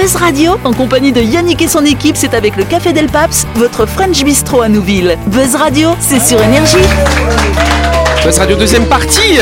Buzz 0.00 0.14
Radio, 0.14 0.52
en 0.62 0.72
compagnie 0.72 1.10
de 1.10 1.20
Yannick 1.20 1.60
et 1.60 1.66
son 1.66 1.84
équipe, 1.84 2.16
c'est 2.16 2.32
avec 2.32 2.54
le 2.54 2.62
Café 2.62 2.92
Del 2.92 3.08
Paps, 3.08 3.48
votre 3.56 3.84
French 3.84 4.22
Bistro 4.22 4.60
à 4.60 4.68
Nouville. 4.68 5.18
Buzz 5.26 5.56
Radio, 5.56 5.90
c'est 5.98 6.20
sur 6.20 6.40
Énergie. 6.40 6.76
Buzz 8.24 8.38
Radio 8.38 8.56
deuxième 8.56 8.86
partie 8.86 9.40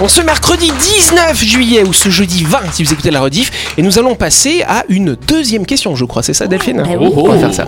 en 0.00 0.08
ce 0.08 0.22
mercredi 0.22 0.72
19 0.72 1.44
juillet 1.44 1.82
ou 1.84 1.92
ce 1.92 2.08
jeudi 2.08 2.42
20 2.44 2.72
si 2.72 2.84
vous 2.84 2.92
écoutez 2.92 3.10
la 3.10 3.20
rediff 3.20 3.50
et 3.76 3.82
nous 3.82 3.98
allons 3.98 4.14
passer 4.14 4.64
à 4.66 4.84
une 4.88 5.14
deuxième 5.14 5.66
question 5.66 5.94
je 5.94 6.06
crois 6.06 6.22
c'est 6.22 6.32
ça 6.34 6.46
Delphine 6.46 6.78
bah 6.78 6.88
oui. 6.98 7.12
On 7.14 7.28
va 7.28 7.38
faire 7.38 7.54
ça 7.54 7.66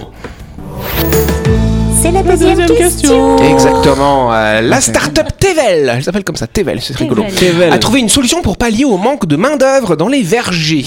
C'est 2.05 2.11
la 2.11 2.23
deuxième, 2.23 2.67
question. 2.67 3.39
Exactement. 3.39 4.31
euh, 4.31 4.61
la 4.61 4.83
start-up 4.83 5.27
Tevel, 5.41 5.91
elle 5.97 6.05
s'appelle 6.05 6.23
comme 6.23 6.37
ça, 6.37 6.47
Tevel, 6.47 6.79
c'est 6.83 6.95
rigolo, 6.95 7.25
Tevel. 7.35 7.73
a 7.73 7.79
trouvé 7.79 8.01
une 8.01 8.11
solution 8.11 8.43
pour 8.43 8.59
pallier 8.59 8.85
au 8.85 8.99
manque 8.99 9.25
de 9.25 9.37
main-d'œuvre 9.37 9.97
dans 9.97 10.09
les 10.09 10.21
vergers. 10.23 10.85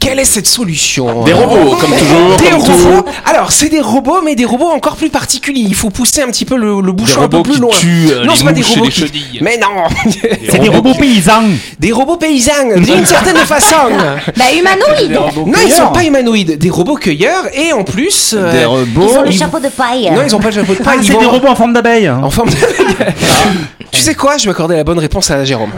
Quelle 0.00 0.18
est 0.18 0.24
cette 0.24 0.48
solution 0.48 1.22
Des 1.22 1.32
robots, 1.34 1.76
comme 1.76 1.92
toujours. 1.96 2.36
Des 2.36 2.50
comme 2.50 2.62
robots 2.62 3.08
Alors, 3.26 3.52
c'est 3.52 3.68
des 3.68 3.80
robots, 3.80 4.22
mais 4.24 4.34
des 4.34 4.44
robots 4.44 4.70
encore 4.70 4.96
plus 4.96 5.08
particuliers. 5.08 5.62
Il 5.64 5.76
faut 5.76 5.90
pousser 5.90 6.22
un 6.22 6.26
petit 6.26 6.44
peu 6.44 6.56
le, 6.56 6.80
le 6.80 6.86
Des 6.86 6.92
bouchon 6.94 7.22
un 7.22 7.28
peu 7.28 7.36
robots 7.36 7.42
plus 7.44 7.54
qui 7.54 7.60
loin. 7.60 7.70
tuent 7.78 8.10
euh, 8.10 8.24
non, 8.24 8.32
c'est 8.34 8.42
pas 8.44 8.52
des 8.52 8.62
robots 8.62 8.84
les 8.86 8.90
qui... 8.90 9.00
chenilles. 9.02 9.38
Mais 9.42 9.56
non 9.56 9.84
C'est 10.50 10.58
des 10.58 10.68
robots 10.68 10.94
paysans. 10.94 11.44
Des 11.78 11.92
robots 11.92 12.16
paysans, 12.16 12.74
d'une 12.76 13.06
certaine 13.06 13.36
façon 13.36 13.76
Bah, 14.36 14.46
humanoïde 14.52 15.16
Non, 15.46 15.58
ils 15.64 15.70
sont 15.70 15.92
pas 15.92 16.02
humanoïdes, 16.02 16.58
des 16.58 16.70
robots 16.70 16.96
cueilleurs, 16.96 17.44
et 17.54 17.72
en 17.72 17.84
plus... 17.84 18.34
euh, 18.36 18.50
Des 18.50 18.64
robots. 18.64 19.06
Ils 19.12 19.16
ont 19.18 19.22
le 19.22 19.30
chapeau 19.30 19.60
de 19.60 19.68
paille. 19.68 20.10
Non, 20.10 20.22
ils 20.26 20.34
ont 20.34 20.39
pas 20.40 20.48
le 20.48 20.54
chapeau 20.54 20.74
de 20.74 20.78
Ah, 20.80 20.84
paille, 20.84 20.98
c'est 21.04 21.12
vont- 21.12 21.20
des 21.20 21.26
robots 21.26 21.48
en 21.48 21.54
forme 21.56 21.72
d'abeille. 21.72 22.08
En 22.10 22.30
forme 22.30 22.50
de... 22.50 22.56
tu 23.92 24.00
sais 24.00 24.14
quoi 24.14 24.36
Je 24.36 24.44
vais 24.44 24.50
accorder 24.50 24.76
la 24.76 24.84
bonne 24.84 24.98
réponse 24.98 25.30
à 25.30 25.44
Jérôme. 25.44 25.70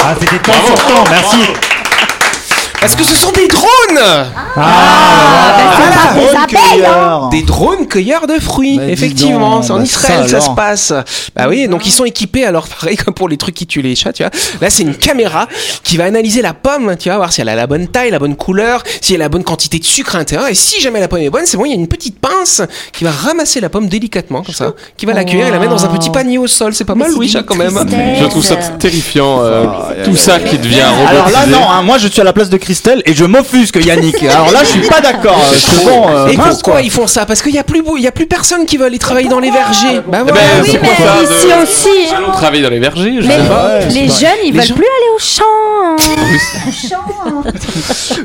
Ah, 0.00 0.14
c'était 0.20 0.38
temps 0.38 0.52
sur 0.66 0.74
temps, 0.74 1.04
merci. 1.10 1.36
Parce 2.84 2.96
que 2.96 3.04
ce 3.04 3.14
sont 3.16 3.32
des 3.32 3.48
drones 3.48 4.26
Ah, 4.56 5.56
Des 5.56 5.64
Drone 5.64 6.36
abeilles, 6.36 6.36
hein. 6.36 6.46
cueilleur. 6.70 7.28
Des 7.30 7.42
drones 7.42 7.86
cueilleurs 7.88 8.26
de 8.26 8.38
fruits, 8.38 8.76
Bah, 8.76 8.84
dis 8.86 8.92
effectivement. 8.92 9.56
donc, 9.56 9.64
C'est 9.64 9.72
en 9.72 9.76
bah, 9.78 9.84
Israël 9.84 10.22
ça 10.24 10.28
ça, 10.28 10.40
se 10.40 10.44
alors. 10.44 10.54
passe. 10.54 10.92
Bah 11.34 11.46
oui, 11.48 11.66
donc 11.66 11.86
ils 11.86 11.90
sont 11.92 12.04
équipés, 12.04 12.44
alors 12.44 12.68
pareil 12.80 12.96
comme 12.96 13.14
pour 13.14 13.28
les 13.28 13.36
trucs 13.38 13.54
qui 13.54 13.66
tuent 13.66 13.80
les 13.82 13.94
chats, 13.94 14.12
tu 14.12 14.22
vois. 14.22 14.30
Là, 14.60 14.68
c'est 14.68 14.82
une 14.82 14.94
caméra 14.96 15.48
qui 15.82 15.96
va 15.96 16.04
analyser 16.04 16.42
la 16.42 16.52
pomme, 16.52 16.94
tu 16.98 17.08
vas 17.08 17.16
voir 17.16 17.32
si 17.32 17.40
elle 17.40 17.48
a 17.48 17.54
la 17.54 17.66
bonne 17.66 17.88
taille, 17.88 18.10
la 18.10 18.18
bonne 18.18 18.36
couleur, 18.36 18.82
si 19.00 19.14
elle 19.14 19.22
a 19.22 19.24
la 19.24 19.28
bonne 19.30 19.44
quantité 19.44 19.78
de 19.78 19.84
sucre 19.84 20.14
à 20.16 20.18
l'intérieur. 20.18 20.48
Et 20.48 20.54
si 20.54 20.78
jamais 20.80 21.00
la 21.00 21.08
pomme 21.08 21.20
est 21.20 21.30
bonne, 21.30 21.46
c'est 21.46 21.56
bon, 21.56 21.64
il 21.64 21.70
y 21.70 21.72
a 21.72 21.76
une 21.76 21.88
petite 21.88 22.18
pince 22.20 22.60
qui 22.92 23.04
va 23.04 23.10
ramasser 23.12 23.60
la 23.60 23.70
pomme 23.70 23.88
délicatement, 23.88 24.42
comme 24.42 24.54
ça, 24.54 24.72
qui 24.98 25.06
va 25.06 25.14
l'accueillir 25.14 25.46
et 25.46 25.50
la 25.50 25.58
mettre 25.58 25.70
dans 25.74 25.84
un 25.86 25.88
petit 25.88 26.10
panier 26.10 26.36
au 26.36 26.46
sol. 26.46 26.74
C'est 26.74 26.84
pas 26.84 26.94
mal, 26.94 27.10
chat, 27.28 27.42
quand 27.44 27.56
même. 27.56 27.78
Je 28.20 28.26
trouve 28.26 28.44
ça 28.44 28.56
terrifiant, 28.56 29.38
euh, 29.40 29.64
tout 30.04 30.16
ça 30.16 30.38
qui 30.38 30.58
devient 30.58 30.82
robotisé. 30.84 31.08
Alors 31.16 31.30
là, 31.30 31.46
non, 31.46 31.70
hein, 31.70 31.82
moi 31.82 31.96
je 31.96 32.08
suis 32.08 32.20
à 32.20 32.24
la 32.24 32.32
place 32.34 32.50
de 32.50 32.58
Christelle 32.74 33.02
et 33.06 33.14
je 33.14 33.24
m'offusque, 33.24 33.76
Yannick. 33.84 34.20
Alors 34.28 34.50
là, 34.50 34.60
je 34.64 34.70
suis 34.70 34.80
pas 34.88 35.00
d'accord. 35.00 35.38
euh, 35.38 35.54
C'est 35.56 35.84
bon. 35.84 36.08
euh, 36.08 36.26
Et 36.26 36.36
mince, 36.36 36.54
pourquoi 36.54 36.72
quoi. 36.74 36.82
ils 36.82 36.90
font 36.90 37.06
ça 37.06 37.24
Parce 37.24 37.40
qu'il 37.40 37.54
y 37.54 37.58
a 37.58 37.62
plus 37.62 37.82
beau- 37.82 37.96
il 37.96 38.02
y 38.02 38.08
a 38.08 38.10
plus 38.12 38.26
personne 38.26 38.66
qui 38.66 38.76
veut 38.78 38.86
aller 38.86 38.98
travailler 38.98 39.28
dans 39.28 39.38
les 39.38 39.52
vergers. 39.52 40.00
Bah 40.08 40.24
Eh 40.28 40.32
ben, 40.32 40.40
c'est 40.64 40.72
ça 40.72 41.22
ici 41.22 41.46
de- 41.46 41.62
aussi. 41.62 41.88
hein. 42.12 42.16
Allons 42.18 42.32
travailler 42.32 42.62
dans 42.64 42.70
les 42.70 42.80
vergers, 42.80 43.18
je 43.20 43.26
Mais 43.28 43.38
sais 43.38 43.48
pas. 43.48 43.78
les 43.88 44.08
jeunes, 44.08 44.42
ils 44.44 44.52
veulent 44.52 44.64
gens- 44.64 44.74
plus 44.74 44.84
aller 44.84 45.10
au 45.14 45.18
champ. 45.20 45.44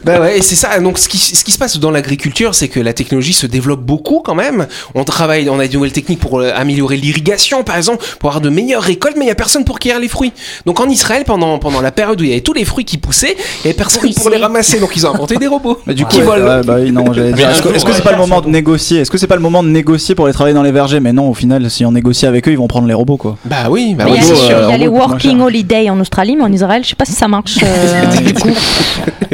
Bah 0.03 0.19
ouais, 0.21 0.37
et 0.37 0.41
c'est 0.41 0.55
ça. 0.55 0.79
Donc 0.79 0.97
ce 0.97 1.07
qui, 1.09 1.17
ce 1.17 1.43
qui 1.43 1.51
se 1.51 1.57
passe 1.57 1.77
dans 1.79 1.91
l'agriculture, 1.91 2.55
c'est 2.55 2.67
que 2.67 2.79
la 2.79 2.93
technologie 2.93 3.33
se 3.33 3.45
développe 3.47 3.81
beaucoup 3.81 4.21
quand 4.23 4.35
même. 4.35 4.67
On 4.95 5.03
travaille, 5.03 5.49
on 5.49 5.59
a 5.59 5.67
de 5.67 5.73
nouvelles 5.73 5.91
techniques 5.91 6.19
pour 6.19 6.39
euh, 6.39 6.51
améliorer 6.55 6.97
l'irrigation, 6.97 7.63
par 7.63 7.77
exemple, 7.77 8.05
pour 8.19 8.29
avoir 8.29 8.41
de 8.41 8.49
meilleures 8.49 8.81
récoltes, 8.83 9.15
mais 9.17 9.25
il 9.25 9.27
y 9.27 9.31
a 9.31 9.35
personne 9.35 9.63
pour 9.65 9.79
cueillir 9.79 9.99
les 9.99 10.07
fruits. 10.07 10.33
Donc 10.65 10.79
en 10.79 10.89
Israël, 10.89 11.23
pendant 11.25 11.57
pendant 11.59 11.81
la 11.81 11.91
période 11.91 12.19
où 12.19 12.23
il 12.23 12.29
y 12.29 12.33
avait 12.33 12.41
tous 12.41 12.53
les 12.53 12.65
fruits 12.65 12.85
qui 12.85 12.97
poussaient, 12.97 13.35
il 13.63 13.67
y 13.67 13.69
avait 13.69 13.73
personne 13.77 14.11
pour 14.13 14.29
les 14.29 14.37
ramasser. 14.37 14.79
Donc 14.79 14.91
ils 14.95 15.05
ont 15.05 15.13
inventé 15.13 15.35
des 15.37 15.47
robots 15.47 15.79
Mais 15.85 15.93
du 15.93 16.03
coup, 16.05 16.11
qui 16.11 16.17
ouais, 16.19 16.23
volent. 16.25 16.57
ouais, 16.57 16.63
bah 16.63 16.75
oui, 16.79 16.91
non, 16.91 17.05
Est-ce 17.13 17.61
que 17.61 17.67
jour, 17.67 17.75
est-ce 17.75 17.85
que 17.85 17.89
ouais. 17.91 17.95
c'est 17.95 18.03
pas 18.03 18.11
le 18.11 18.17
moment 18.17 18.41
de 18.41 18.47
négocier 18.49 18.99
Est-ce 18.99 19.11
que 19.11 19.17
c'est 19.17 19.27
pas 19.27 19.35
le 19.35 19.41
moment 19.41 19.63
de 19.63 19.69
négocier 19.69 20.15
pour 20.15 20.27
les 20.27 20.33
travailler 20.33 20.53
dans 20.55 20.63
les 20.63 20.71
vergers? 20.71 20.99
Mais 20.99 21.13
non, 21.13 21.29
au 21.29 21.33
final, 21.33 21.69
si 21.69 21.85
on 21.85 21.91
négocie 21.91 22.25
avec 22.25 22.47
eux, 22.47 22.51
ils 22.51 22.57
vont 22.57 22.67
prendre 22.67 22.87
les 22.87 22.93
robots, 22.93 23.17
quoi. 23.17 23.37
Bah 23.45 23.67
oui, 23.69 23.93
bah 23.95 24.05
Mais 24.05 24.11
oui, 24.13 24.17
Il 24.21 24.27
y 24.27 24.31
a, 24.31 24.35
c'est 24.35 24.35
robot, 24.35 24.41
les- 24.41 24.47
sûr. 24.47 24.57
euh, 24.57 24.65
il 24.67 24.71
y 24.71 24.73
a 24.73 24.77
les 24.77 24.87
working 24.87 25.39
holiday 25.41 25.89
en 25.89 25.99
Australie, 25.99 26.35
mais 26.35 26.43
en 26.43 26.51
Israël, 26.51 26.83
je 26.83 26.89
sais 26.89 26.95
pas 26.95 27.05
si 27.05 27.13
ça 27.13 27.27
marche. 27.27 27.58
Euh, 27.63 28.05
du 28.21 28.33
coup. 28.33 28.49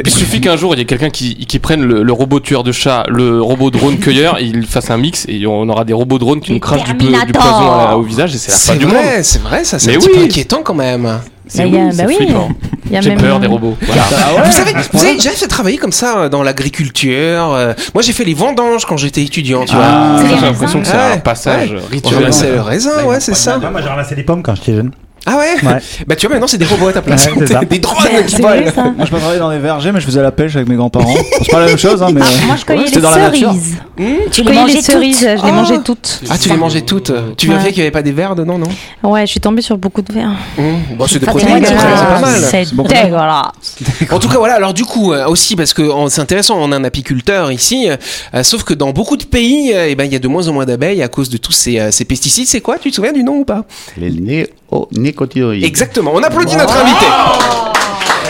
Il 0.04 0.10
suffit 0.10 0.40
qu'un 0.40 0.56
jour 0.56 0.74
il 0.74 0.78
y 0.78 0.82
ait 0.82 0.84
quelqu'un 0.86 1.10
qui, 1.10 1.34
qui 1.46 1.58
prenne 1.58 1.82
le, 1.82 2.02
le 2.02 2.12
robot 2.12 2.40
tueur 2.40 2.62
de 2.64 2.72
chat, 2.72 3.04
le 3.08 3.40
robot 3.40 3.70
drone 3.70 3.98
cueilleur, 3.98 4.38
et 4.38 4.44
il 4.44 4.66
fasse 4.66 4.90
un 4.90 4.96
mix 4.98 5.24
et 5.28 5.46
on 5.46 5.68
aura 5.68 5.84
des 5.84 5.92
robots 5.94 6.18
drones 6.18 6.40
qui 6.40 6.52
nous 6.52 6.60
crachent 6.60 6.84
du, 6.84 6.94
peu- 6.94 7.06
du 7.06 7.12
Terminator. 7.12 7.42
poison 7.42 7.70
à 7.72 7.96
au 7.96 8.02
visage 8.02 8.34
et 8.34 8.38
c'est 8.38 8.50
la 8.52 8.58
fin 8.58 8.72
C'est 8.72 8.78
du 8.78 8.86
monde. 8.86 8.94
vrai, 8.94 9.22
c'est 9.22 9.42
vrai, 9.42 9.64
ça, 9.64 9.78
c'est 9.78 9.88
Mais 9.90 9.96
un 9.96 9.98
petit 10.00 10.08
oui. 10.10 10.18
peu 10.18 10.24
inquiétant 10.24 10.60
quand 10.62 10.74
même. 10.74 11.18
C'est 11.48 11.58
Bah, 11.62 11.64
il 11.68 11.74
y 11.74 11.78
a- 11.78 11.84
oui, 11.84 11.90
bah 11.96 12.04
oui. 12.08 12.98
J'ai 13.00 13.08
même- 13.10 13.18
peur 13.20 13.38
des 13.40 13.46
robots. 13.46 13.76
Voilà. 13.80 14.02
Vous 14.44 14.52
savez, 14.52 14.72
vous 14.92 15.04
avez 15.04 15.14
déjà 15.14 15.30
fait 15.30 15.46
travailler 15.46 15.76
comme 15.78 15.92
ça 15.92 16.18
euh, 16.22 16.28
dans 16.28 16.42
l'agriculture 16.42 17.52
euh, 17.54 17.72
Moi, 17.94 18.02
j'ai 18.02 18.12
fait 18.12 18.24
les 18.24 18.34
vendanges 18.34 18.84
quand 18.84 18.96
j'étais 18.96 19.22
étudiant, 19.22 19.64
tu 19.64 19.74
vois. 19.74 19.84
Ah, 19.86 20.18
les 20.22 20.28
J'ai 20.36 20.40
l'impression 20.46 20.80
que 20.80 20.86
c'est 20.86 20.92
Ouais. 20.94 21.12
un 21.14 21.18
passage 21.18 21.70
Ouais. 21.70 21.78
rituel. 21.90 22.32
C'est 22.32 22.50
le 22.52 22.60
raisin, 22.60 23.04
ouais, 23.04 23.20
c'est 23.20 23.34
ça. 23.34 23.58
Moi, 23.58 23.80
j'ai 23.80 23.88
ramassé 23.88 24.14
des 24.16 24.24
pommes 24.24 24.42
quand 24.42 24.54
j'étais 24.56 24.74
jeune. 24.74 24.90
Ah 25.26 25.36
ouais 25.38 25.56
Ouais. 25.68 25.78
Bah 26.06 26.14
tu 26.16 26.26
vois, 26.26 26.36
maintenant 26.36 26.46
c'est 26.46 26.56
des 26.58 26.64
robots 26.66 26.88
à 26.88 26.92
ta 26.92 27.02
place. 27.02 27.26
Ouais, 27.26 27.44
c'est 27.46 27.64
des 27.68 27.78
drones 27.80 27.96
C'est 28.06 28.26
qui 28.26 28.40
volent. 28.40 28.62
Moi, 28.96 29.04
je 29.04 29.10
pas 29.10 29.18
travaillé 29.18 29.38
dans 29.40 29.50
les 29.50 29.58
vergers, 29.58 29.90
mais 29.92 30.00
je 30.00 30.06
faisais 30.06 30.22
la 30.22 30.30
pêche 30.30 30.54
avec 30.56 30.68
mes 30.68 30.76
grands-parents. 30.76 31.14
c'est 31.42 31.50
pas 31.50 31.60
la 31.60 31.66
même 31.66 31.78
chose, 31.78 32.02
hein, 32.02 32.08
mais. 32.12 32.20
Ah, 32.22 32.46
moi, 32.46 32.56
je 32.56 32.64
cueillais 32.64 32.82
c'était 32.86 32.96
les 32.96 33.02
dans 33.02 33.10
la 33.10 33.16
nature. 33.30 33.50
cerises. 33.52 33.76
Tu 33.96 34.04
Je 34.04 34.38
les 34.40 34.44
cueillais 34.46 34.60
mangeais 34.60 34.74
les 34.74 34.82
cerises, 34.82 35.18
toutes 35.18 35.28
je 35.28 35.34
les 35.34 35.40
Ah. 35.42 35.52
mangeais 35.52 35.78
toutes. 35.82 36.20
Ah, 36.30 36.38
tu 36.38 36.48
les 36.48 36.56
mangeais 36.56 36.80
toutes. 36.82 37.12
Tu 37.36 37.48
vérifiais 37.48 37.72
qu'il 37.72 37.80
n'y 37.80 37.86
avait 37.86 37.90
pas 37.90 38.02
des 38.02 38.12
vers 38.12 38.34
dedans, 38.36 38.58
non 38.58 38.68
Ouais, 39.02 39.22
je 39.26 39.30
suis 39.32 39.40
tombée 39.40 39.62
sur 39.62 39.76
beaucoup 39.78 40.02
de 40.02 40.12
verres. 40.12 40.30
Mmh. 40.58 40.62
Bon, 40.96 41.06
c'est 41.06 41.18
des 41.18 41.26
protéines, 41.26 41.64
c'est 41.64 41.74
pas 41.74 42.20
mal. 42.20 42.40
C'est 42.40 42.74
dégueulasse. 42.76 43.76
En 44.10 44.18
tout 44.18 44.28
cas, 44.28 44.38
voilà. 44.38 44.54
Alors 44.54 44.74
du 44.74 44.84
coup, 44.84 45.12
euh, 45.12 45.26
aussi 45.26 45.56
parce 45.56 45.72
que 45.74 45.90
c'est 46.08 46.20
intéressant, 46.20 46.56
on 46.60 46.70
a 46.72 46.76
un 46.76 46.84
apiculteur 46.84 47.50
ici. 47.52 47.88
euh, 47.88 48.42
sauf 48.42 48.62
que 48.64 48.74
dans 48.74 48.92
beaucoup 48.92 49.16
de 49.16 49.24
pays, 49.24 49.72
euh, 49.74 49.86
eh 49.88 49.94
ben 49.94 50.04
il 50.04 50.12
y 50.12 50.16
a 50.16 50.18
de 50.18 50.28
moins 50.28 50.46
en 50.48 50.52
moins 50.52 50.66
d'abeilles 50.66 51.02
à 51.02 51.08
cause 51.08 51.28
de 51.30 51.36
tous 51.36 51.52
ces, 51.52 51.78
euh, 51.78 51.90
ces 51.90 52.04
pesticides. 52.04 52.46
C'est 52.46 52.60
quoi? 52.60 52.78
Tu 52.78 52.90
te 52.90 52.96
souviens 52.96 53.12
du 53.12 53.24
nom 53.24 53.38
ou 53.38 53.44
pas? 53.44 53.64
Les 53.96 54.46
néonicotinoïdes. 54.70 55.64
Exactement. 55.64 56.12
On 56.14 56.22
applaudit 56.22 56.56
notre 56.56 56.76
invité. 56.76 57.06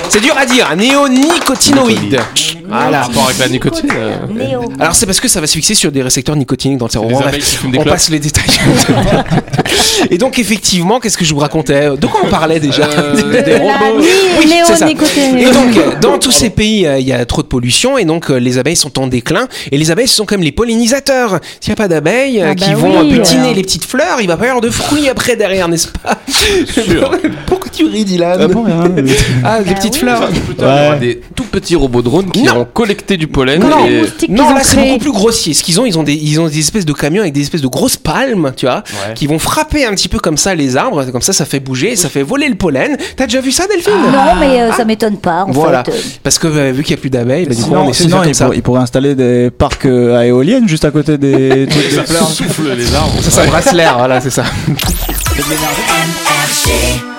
C'est 0.08 0.20
dur 0.20 0.34
à 0.36 0.46
dire. 0.46 0.74
Néonicotinoïdes. 0.76 2.20
Voilà. 2.68 2.99
Par 2.99 3.06
rapport 3.08 3.25
avec 3.26 3.38
la 3.38 3.49
nicotine. 3.49 3.88
euh, 3.94 4.16
Néo. 4.32 4.64
Alors 4.80 4.94
c'est 4.94 5.06
parce 5.06 5.20
que 5.20 5.28
ça 5.28 5.40
va 5.40 5.46
se 5.46 5.52
fixer 5.54 5.75
sur 5.75 5.92
des 5.92 6.02
récepteurs 6.02 6.37
nicotiniques 6.37 6.78
dans 6.78 6.87
le 6.87 6.90
cerveau. 6.90 7.08
les 7.08 7.14
Bon, 7.14 7.20
abeilles 7.20 7.40
bref, 7.40 7.50
qui 7.50 7.56
fument 7.56 7.70
des 7.73 7.78
on 7.78 7.82
clopes. 7.82 7.94
passe 7.94 8.08
les 8.11 8.18
détails. 8.18 8.44
Et 10.11 10.18
donc 10.18 10.38
effectivement, 10.38 11.00
qu'est-ce 11.00 11.16
que 11.18 11.25
je 11.25 11.32
vous 11.35 11.40
racontais? 11.40 11.90
De 11.96 12.06
quoi 12.06 12.20
on 12.25 12.28
parlait 12.28 12.61
déjà? 12.61 12.85
Euh, 12.85 13.42
des 13.42 13.56
robots. 13.56 13.99
Oui, 14.38 14.52
c'est 14.66 14.76
ça. 14.76 14.85
Néonicotinoïdes. 14.87 15.49
Et 15.49 15.50
donc, 15.52 15.76
euh, 15.76 15.99
dans 16.00 16.18
tous 16.18 16.30
ces 16.32 16.50
pays, 16.50 16.87
euh, 16.87 16.99
il 16.99 17.06
y 17.06 17.12
a 17.12 17.25
trop 17.25 17.42
de 17.42 17.46
pollution 17.46 17.99
et 17.99 18.04
donc 18.04 18.30
euh, 18.30 18.37
les 18.38 18.58
abeilles 18.58 18.76
sont 18.76 18.99
en 18.99 19.06
déclin. 19.06 19.49
Et 19.73 19.78
les 19.78 19.90
abeilles, 19.90 20.08
ce 20.08 20.16
sont 20.16 20.26
comme 20.26 20.42
les 20.42 20.52
pollinisateurs. 20.52 21.40
S'il 21.61 21.70
n'y 21.70 21.75
a 21.75 21.76
pas 21.76 21.88
d'abeilles 21.88 22.40
euh, 22.42 22.49
Ah 22.50 22.54
qui 22.54 22.70
bah 22.70 22.76
vont 22.76 23.00
oui, 23.00 23.11
butiner 23.18 23.49
ouais. 23.49 23.54
les 23.54 23.62
petites 23.62 23.85
fleurs, 23.85 24.20
il 24.20 24.26
va 24.26 24.37
pas 24.37 24.44
y 24.46 24.49
avoir 24.49 24.61
de 24.62 24.70
fruits 24.70 25.08
après 25.08 25.37
derrière, 25.37 25.68
n'est-ce 25.68 25.88
pas? 25.88 26.18
Sûr. 26.66 27.11
Pourquoi 27.76 27.90
tu 27.90 27.97
ris, 27.97 28.04
Dylan 28.04 28.38
Ah 28.40 28.49
bon, 28.49 28.62
rien. 28.62 28.85
Ah, 29.45 29.59
les 29.64 29.75
petites 29.75 29.97
fleurs. 29.97 30.23
Enfin, 30.23 30.33
plus 30.47 30.54
tard, 30.54 30.76
il 30.78 30.85
y 30.85 30.88
aura 30.88 30.97
des 30.97 31.21
tout 31.35 31.45
petits 31.45 31.76
robots 31.76 32.02
drones 32.02 32.30
qui 32.30 32.42
Non. 32.42 32.54
iront 32.54 32.66
collecter 32.73 33.16
du 33.16 33.26
pollen 33.26 33.61
Non. 33.61 33.87
et 33.87 34.02
Non, 34.28 34.54
là 34.54 34.61
c'est 34.62 34.76
beaucoup 34.76 34.99
plus 34.99 35.12
grossier. 35.12 35.54
Ce 35.54 35.62
qu'ils 35.62 35.80
ont, 35.80 35.87
ils 35.87 35.99
ont 35.99 36.02
des, 36.02 36.14
ils 36.14 36.40
ont 36.40 36.49
des 36.49 36.59
espèces 36.59 36.85
de 36.87 36.92
camions 36.92 37.23
avec 37.23 37.33
des 37.35 37.42
espèces 37.42 37.62
de 37.62 37.68
grosses 37.68 37.97
palmes, 37.97 38.52
tu 38.56 38.66
vois, 38.66 38.76
Ouais. 39.09 39.14
qui 39.14 39.26
vont 39.26 39.38
frapper 39.38 39.85
un 39.85 39.90
petit 39.92 40.09
peu 40.09 40.18
comme 40.18 40.37
ça 40.37 40.54
les 40.54 40.76
arbres. 40.76 41.04
Comme 41.11 41.23
ça, 41.23 41.33
ça 41.33 41.45
fait 41.45 41.61
bouger, 41.61 41.97
ça 41.97 42.09
fait 42.09 42.23
voler 42.23 42.49
le 42.49 42.54
pollen. 42.56 42.97
T'as 43.16 43.26
déjà 43.26 43.40
vu 43.40 43.52
ça, 43.52 43.66
Delphine 43.66 43.92
Non, 44.12 44.35
mais 44.40 44.61
euh, 44.61 44.73
ça 44.73 44.85
m'étonne 44.85 45.18
pas, 45.18 45.45
en 45.45 45.50
Voilà. 45.50 45.85
fait. 45.85 45.90
euh. 45.92 46.00
Parce 46.23 46.38
que 46.38 46.47
euh, 46.47 46.73
vu 46.73 46.83
qu'il 46.83 46.95
n'y 46.95 46.99
a 46.99 47.00
plus 47.00 47.11
d'abeilles, 47.11 47.47
bah, 47.47 47.54
du 47.54 47.62
coup, 47.62 47.68
Sinon, 47.68 47.85
on 47.87 47.90
essaie 47.90 48.04
de 48.04 48.09
sinon 48.09 48.16
faire 48.16 48.23
comme 48.23 48.30
ils, 48.30 48.35
ça. 48.35 48.45
pour- 48.47 48.54
ils 48.54 48.62
pourraient 48.62 48.80
installer 48.83 49.14
des 49.14 49.50
parcs 49.50 49.87
à 49.87 50.26
éoliennes 50.26 50.68
juste 50.68 50.85
à 50.85 50.90
côté 50.90 51.18
des 51.18 51.66
trucs 51.71 51.90
de 51.90 51.97
ça 51.97 52.04
fleurs. 52.04 52.28
souffle 52.28 52.62
les 52.76 52.95
arbres. 52.95 53.12
Ça, 53.23 53.30
ça 53.30 53.47
brasse 53.47 53.73
l'air, 53.73 53.97
voilà, 53.99 54.21
c'est 54.21 54.30
ça. 54.30 54.45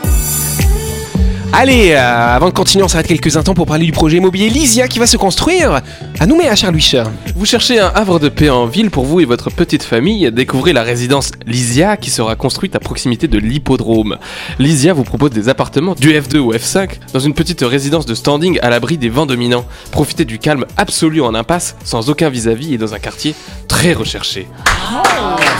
Allez, 1.53 1.93
euh, 1.93 2.35
avant 2.35 2.49
de 2.49 2.53
continuer, 2.53 2.83
on 2.83 2.87
s'arrête 2.87 3.07
quelques 3.07 3.35
instants 3.35 3.53
pour 3.53 3.65
parler 3.65 3.85
du 3.85 3.91
projet 3.91 4.17
immobilier 4.17 4.49
Lysia 4.49 4.87
qui 4.87 4.99
va 4.99 5.07
se 5.07 5.17
construire 5.17 5.81
à 6.19 6.25
Nouméa, 6.25 6.55
Charles-Louis. 6.55 6.91
Vous 7.35 7.45
cherchez 7.45 7.79
un 7.79 7.91
havre 7.95 8.19
de 8.19 8.29
paix 8.29 8.49
en 8.49 8.65
ville 8.65 8.91
pour 8.91 9.05
vous 9.05 9.21
et 9.21 9.25
votre 9.25 9.49
petite 9.49 9.83
famille 9.83 10.31
Découvrez 10.31 10.73
la 10.73 10.83
résidence 10.83 11.31
Lysia 11.45 11.97
qui 11.97 12.09
sera 12.09 12.35
construite 12.35 12.75
à 12.75 12.79
proximité 12.79 13.27
de 13.27 13.39
l'hippodrome. 13.39 14.17
Lysia 14.59 14.93
vous 14.93 15.03
propose 15.03 15.31
des 15.31 15.49
appartements 15.49 15.95
du 15.95 16.11
F2 16.11 16.37
au 16.37 16.53
F5 16.53 16.89
dans 17.13 17.19
une 17.19 17.33
petite 17.33 17.61
résidence 17.61 18.05
de 18.05 18.13
standing 18.13 18.59
à 18.61 18.69
l'abri 18.69 18.97
des 18.97 19.09
vents 19.09 19.25
dominants. 19.25 19.65
Profitez 19.91 20.25
du 20.25 20.39
calme 20.39 20.65
absolu 20.75 21.21
en 21.21 21.33
impasse, 21.33 21.75
sans 21.83 22.09
aucun 22.09 22.29
vis-à-vis 22.29 22.73
et 22.73 22.77
dans 22.77 22.93
un 22.93 22.99
quartier 22.99 23.33
très 23.67 23.93
recherché. 23.93 24.47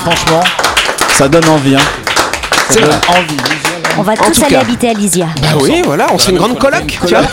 Franchement, 0.02 0.44
ça 1.10 1.28
donne 1.28 1.48
envie. 1.48 1.76
Hein. 1.76 1.82
Ça 2.70 2.82
donne 2.82 3.00
envie. 3.08 3.67
On 4.00 4.04
va 4.04 4.14
En 4.14 4.16
tous 4.16 4.44
aller 4.44 4.54
cas. 4.56 4.62
habiter 4.62 4.90
à 4.90 4.94
Lysia. 4.94 5.28
Bah 5.42 5.50
oui, 5.60 5.82
voilà, 5.84 6.08
on 6.14 6.18
se 6.18 6.26
fait 6.28 6.32
une 6.32 6.38
grande 6.38 6.58
coloc, 6.60 6.86
tu 7.08 7.16
vois. 7.16 7.24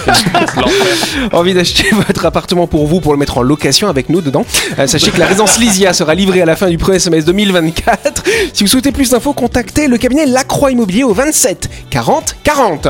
Envie 1.32 1.52
d'acheter 1.54 1.90
votre 2.06 2.24
appartement 2.24 2.66
pour 2.66 2.86
vous, 2.86 3.00
pour 3.00 3.12
le 3.12 3.18
mettre 3.18 3.38
en 3.38 3.42
location 3.42 3.88
avec 3.88 4.08
nous 4.08 4.20
dedans. 4.22 4.44
Euh, 4.78 4.86
sachez 4.86 5.10
que 5.10 5.18
la 5.18 5.26
résidence 5.26 5.58
Lysia 5.58 5.92
sera 5.92 6.14
livrée 6.14 6.40
à 6.42 6.46
la 6.46 6.56
fin 6.56 6.68
du 6.68 6.78
premier 6.78 6.98
semestre 6.98 7.26
2024. 7.26 8.22
Si 8.52 8.64
vous 8.64 8.68
souhaitez 8.68 8.92
plus 8.92 9.10
d'infos, 9.10 9.32
contactez 9.34 9.88
le 9.88 9.98
cabinet 9.98 10.26
Lacroix 10.26 10.70
Immobilier 10.70 11.04
au 11.04 11.12
27 11.12 11.68
40 11.90 12.36
40. 12.42 12.88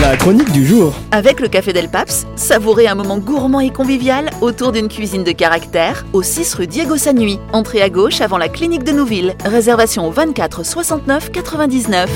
La 0.00 0.16
chronique 0.16 0.50
du 0.52 0.66
jour. 0.66 0.94
Avec 1.12 1.40
le 1.40 1.48
Café 1.48 1.72
Del 1.72 1.88
Paps, 1.88 2.26
savourez 2.36 2.86
un 2.88 2.94
moment 2.94 3.18
gourmand 3.18 3.60
et 3.60 3.70
convivial 3.70 4.30
autour 4.40 4.72
d'une 4.72 4.88
cuisine 4.88 5.22
de 5.24 5.32
caractère 5.32 6.04
au 6.12 6.22
6 6.22 6.54
rue 6.54 6.66
Diego 6.66 6.96
Sanui. 6.96 7.38
Entrée 7.52 7.82
à 7.82 7.88
gauche 7.88 8.20
avant 8.20 8.38
la 8.38 8.48
clinique 8.48 8.84
de 8.84 8.92
Nouville. 8.92 9.34
Réservation 9.44 10.06
au 10.06 10.10
24 10.10 10.64
69 10.64 11.30
99. 11.32 12.10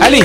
Allez 0.00 0.22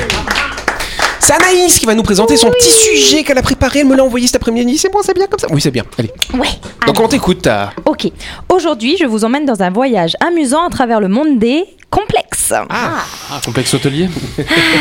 c'est 1.23 1.33
Anaïs 1.33 1.77
qui 1.77 1.85
va 1.85 1.93
nous 1.93 2.01
présenter 2.01 2.35
son 2.35 2.49
petit 2.49 2.71
sujet 2.71 3.23
qu'elle 3.23 3.37
a 3.37 3.43
préparé. 3.43 3.79
Elle 3.81 3.85
me 3.85 3.95
l'a 3.95 4.03
envoyé 4.03 4.25
cet 4.25 4.37
après-midi. 4.37 4.77
C'est 4.79 4.91
bon, 4.91 4.99
c'est 5.03 5.13
bien 5.13 5.27
comme 5.27 5.39
ça 5.39 5.45
Oui, 5.51 5.61
c'est 5.61 5.69
bien. 5.69 5.83
Allez. 5.99 6.11
Ouais. 6.33 6.47
Donc 6.87 6.99
on 6.99 7.07
t'écoute. 7.07 7.45
euh. 7.45 7.67
Ok. 7.85 8.07
Aujourd'hui, 8.49 8.97
je 8.99 9.05
vous 9.05 9.23
emmène 9.23 9.45
dans 9.45 9.61
un 9.61 9.69
voyage 9.69 10.15
amusant 10.19 10.65
à 10.65 10.69
travers 10.71 10.99
le 10.99 11.07
monde 11.09 11.37
des 11.37 11.63
complexes. 11.91 12.53
Ah, 12.69 13.03
complexe 13.45 13.73
hôtelier 13.75 14.09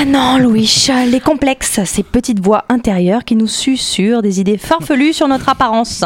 Ah 0.01 0.05
non, 0.07 0.39
Louis, 0.39 0.89
les 1.11 1.21
complexes, 1.21 1.81
ces 1.85 2.03
petites 2.03 2.41
voix 2.41 2.65
intérieures 2.71 3.25
qui 3.25 3.37
nous 3.37 3.49
susurrent 3.49 4.23
des 4.23 4.41
idées 4.41 4.57
farfelues 4.57 5.13
sur 5.13 5.29
notre 5.29 5.49
apparence. 5.51 6.05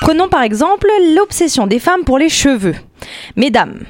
Prenons 0.00 0.28
par 0.28 0.42
exemple 0.42 0.88
l'obsession 1.14 1.66
des 1.66 1.78
femmes 1.78 2.04
pour 2.04 2.18
les 2.18 2.28
cheveux. 2.28 2.74
Mesdames, 3.36 3.80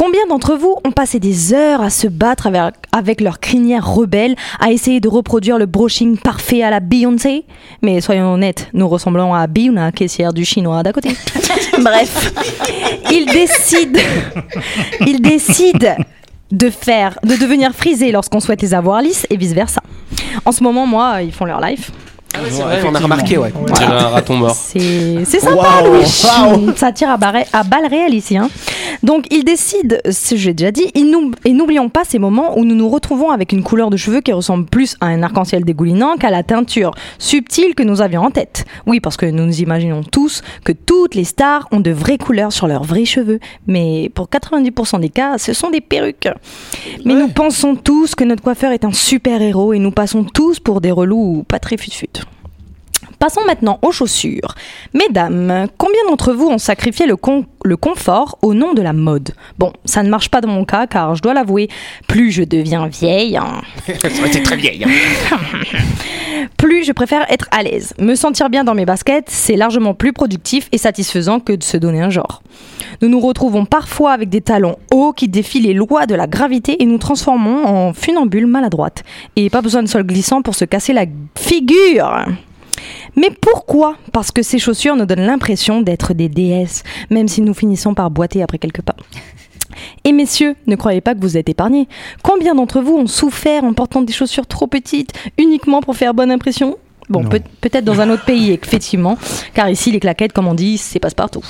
combien 0.00 0.26
d'entre 0.30 0.56
vous 0.56 0.78
ont 0.86 0.92
passé 0.92 1.20
des 1.20 1.52
heures 1.52 1.82
à 1.82 1.90
se 1.90 2.06
battre 2.06 2.46
avec, 2.46 2.74
avec 2.90 3.20
leur 3.20 3.38
crinière 3.38 3.86
rebelle, 3.86 4.34
à 4.58 4.72
essayer 4.72 4.98
de 4.98 5.08
reproduire 5.08 5.58
le 5.58 5.66
brushing 5.66 6.16
parfait 6.16 6.62
à 6.62 6.70
la 6.70 6.80
Beyoncé? 6.80 7.44
Mais 7.82 8.00
soyons 8.00 8.32
honnêtes, 8.32 8.70
nous 8.72 8.88
ressemblons 8.88 9.34
à 9.34 9.46
Biuna, 9.46 9.92
caissière 9.92 10.32
du 10.32 10.46
chinois 10.46 10.82
d'à 10.82 10.94
côté. 10.94 11.10
Bref, 11.78 12.32
ils 13.10 13.26
décident, 13.26 14.00
ils 15.06 15.20
décident 15.20 15.94
de 16.50 16.70
faire, 16.70 17.18
de 17.22 17.36
devenir 17.36 17.74
frisés 17.74 18.10
lorsqu'on 18.10 18.40
souhaite 18.40 18.62
les 18.62 18.72
avoir 18.72 19.02
lisses 19.02 19.26
et 19.28 19.36
vice 19.36 19.52
versa. 19.52 19.82
En 20.46 20.52
ce 20.52 20.62
moment, 20.62 20.86
moi, 20.86 21.20
ils 21.20 21.32
font 21.32 21.44
leur 21.44 21.60
Ouais, 22.38 22.80
on 22.86 22.94
a 22.94 22.98
remarqué, 23.00 23.36
ouais. 23.38 23.52
On 23.60 23.64
dirait 23.64 23.84
un 23.86 24.08
raton 24.08 24.36
mort. 24.36 24.54
C'est 24.54 25.24
c'est 25.24 25.40
sympa, 25.40 25.82
Louis. 25.84 26.06
Ça 26.76 26.92
tire 26.92 27.10
à, 27.10 27.16
barre- 27.16 27.44
à 27.52 27.62
balles 27.64 27.86
réelles 27.88 28.14
ici. 28.14 28.36
hein. 28.36 28.48
Donc, 29.02 29.26
ils 29.30 29.44
décident, 29.44 29.96
ce 30.08 30.30
que 30.30 30.36
j'ai 30.36 30.54
déjà 30.54 30.70
dit, 30.70 30.90
et 30.94 31.52
n'oublions 31.52 31.88
pas 31.88 32.02
ces 32.04 32.18
moments 32.18 32.56
où 32.58 32.64
nous 32.64 32.74
nous 32.74 32.88
retrouvons 32.88 33.30
avec 33.30 33.52
une 33.52 33.62
couleur 33.62 33.90
de 33.90 33.96
cheveux 33.96 34.20
qui 34.20 34.32
ressemble 34.32 34.66
plus 34.66 34.96
à 35.00 35.06
un 35.06 35.22
arc-en-ciel 35.22 35.64
dégoulinant 35.64 36.16
qu'à 36.16 36.30
la 36.30 36.42
teinture 36.42 36.92
subtile 37.18 37.74
que 37.74 37.82
nous 37.82 38.00
avions 38.00 38.22
en 38.22 38.30
tête. 38.30 38.64
Oui, 38.86 39.00
parce 39.00 39.16
que 39.16 39.26
nous 39.26 39.44
nous 39.46 39.60
imaginons 39.60 40.02
tous 40.02 40.42
que 40.64 40.72
toutes 40.72 41.14
les 41.14 41.24
stars 41.24 41.66
ont 41.72 41.80
de 41.80 41.90
vraies 41.90 42.18
couleurs 42.18 42.52
sur 42.52 42.66
leurs 42.66 42.84
vrais 42.84 43.04
cheveux. 43.04 43.40
Mais 43.66 44.10
pour 44.14 44.28
90% 44.28 45.00
des 45.00 45.08
cas, 45.10 45.36
ce 45.38 45.52
sont 45.52 45.70
des 45.70 45.80
perruques. 45.80 46.28
Mais 47.04 47.14
nous 47.14 47.28
pensons 47.28 47.74
tous 47.74 48.14
que 48.14 48.24
notre 48.24 48.42
coiffeur 48.42 48.72
est 48.72 48.84
un 48.84 48.92
super-héros 48.92 49.72
et 49.72 49.78
nous 49.78 49.90
passons 49.90 50.24
tous 50.24 50.60
pour 50.60 50.80
des 50.80 50.90
relous 50.92 51.44
pas 51.48 51.58
très 51.58 51.76
fut 51.76 51.90
Passons 53.20 53.42
maintenant 53.46 53.78
aux 53.82 53.92
chaussures. 53.92 54.54
Mesdames, 54.94 55.66
combien 55.78 56.00
d'entre 56.08 56.32
vous 56.32 56.46
ont 56.48 56.56
sacrifié 56.58 57.06
le, 57.06 57.16
con- 57.16 57.44
le 57.64 57.76
confort 57.76 58.38
au 58.40 58.54
nom 58.54 58.72
de 58.72 58.80
la 58.82 58.94
mode? 58.94 59.34
Bon, 59.58 59.72
ça 59.84 60.02
ne 60.02 60.08
marche 60.08 60.30
pas 60.30 60.40
dans 60.40 60.48
mon 60.48 60.64
cas 60.64 60.86
car 60.86 61.14
je 61.14 61.20
dois 61.22 61.34
l'avouer, 61.34 61.68
plus 62.08 62.32
je 62.32 62.42
deviens 62.42 62.86
vieille, 62.88 63.36
hein, 63.36 63.60
très 64.44 64.56
vieille. 64.56 64.84
hein. 64.84 65.36
plus 66.56 66.84
je 66.84 66.92
préfère 66.92 67.30
être 67.30 67.46
à 67.50 67.62
l'aise. 67.62 67.92
Me 67.98 68.14
sentir 68.14 68.48
bien 68.48 68.64
dans 68.64 68.74
mes 68.74 68.86
baskets, 68.86 69.28
c'est 69.28 69.56
largement 69.56 69.92
plus 69.92 70.14
productif 70.14 70.68
et 70.72 70.78
satisfaisant 70.78 71.40
que 71.40 71.52
de 71.52 71.62
se 71.62 71.76
donner 71.76 72.00
un 72.00 72.10
genre. 72.10 72.42
Nous 73.02 73.08
nous 73.10 73.20
retrouvons 73.20 73.66
parfois 73.66 74.12
avec 74.12 74.30
des 74.30 74.40
talons 74.40 74.76
hauts 74.92 75.12
qui 75.12 75.28
défient 75.28 75.60
les 75.60 75.74
lois 75.74 76.06
de 76.06 76.14
la 76.14 76.26
gravité 76.26 76.82
et 76.82 76.86
nous 76.86 76.98
transformons 76.98 77.66
en 77.66 77.92
funambules 77.92 78.46
maladroites. 78.46 79.02
Et 79.36 79.50
pas 79.50 79.60
besoin 79.60 79.82
de 79.82 79.88
sol 79.88 80.04
glissant 80.04 80.40
pour 80.40 80.54
se 80.54 80.64
casser 80.64 80.94
la 80.94 81.04
figure. 81.38 82.24
Mais 83.16 83.30
pourquoi? 83.40 83.96
Parce 84.12 84.30
que 84.30 84.42
ces 84.42 84.58
chaussures 84.58 84.96
nous 84.96 85.06
donnent 85.06 85.26
l'impression 85.26 85.80
d'être 85.82 86.14
des 86.14 86.28
déesses, 86.28 86.82
même 87.10 87.28
si 87.28 87.40
nous 87.40 87.54
finissons 87.54 87.94
par 87.94 88.10
boiter 88.10 88.42
après 88.42 88.58
quelques 88.58 88.82
pas. 88.82 88.96
Et 90.04 90.12
messieurs, 90.12 90.56
ne 90.66 90.76
croyez 90.76 91.00
pas 91.00 91.14
que 91.14 91.20
vous 91.20 91.36
êtes 91.36 91.48
épargnés. 91.48 91.88
Combien 92.22 92.54
d'entre 92.54 92.80
vous 92.80 92.96
ont 92.96 93.06
souffert 93.06 93.64
en 93.64 93.72
portant 93.72 94.02
des 94.02 94.12
chaussures 94.12 94.46
trop 94.46 94.66
petites, 94.66 95.12
uniquement 95.38 95.80
pour 95.80 95.96
faire 95.96 96.12
bonne 96.14 96.30
impression? 96.30 96.76
Bon, 97.08 97.24
peut- 97.24 97.40
peut-être 97.60 97.84
dans 97.84 98.00
un 98.00 98.10
autre 98.10 98.24
pays, 98.24 98.52
effectivement, 98.52 99.16
car 99.54 99.68
ici, 99.68 99.90
les 99.90 99.98
claquettes, 100.00 100.32
comme 100.32 100.46
on 100.48 100.54
dit, 100.54 100.78
c'est 100.78 100.98
passe-partout. 101.00 101.42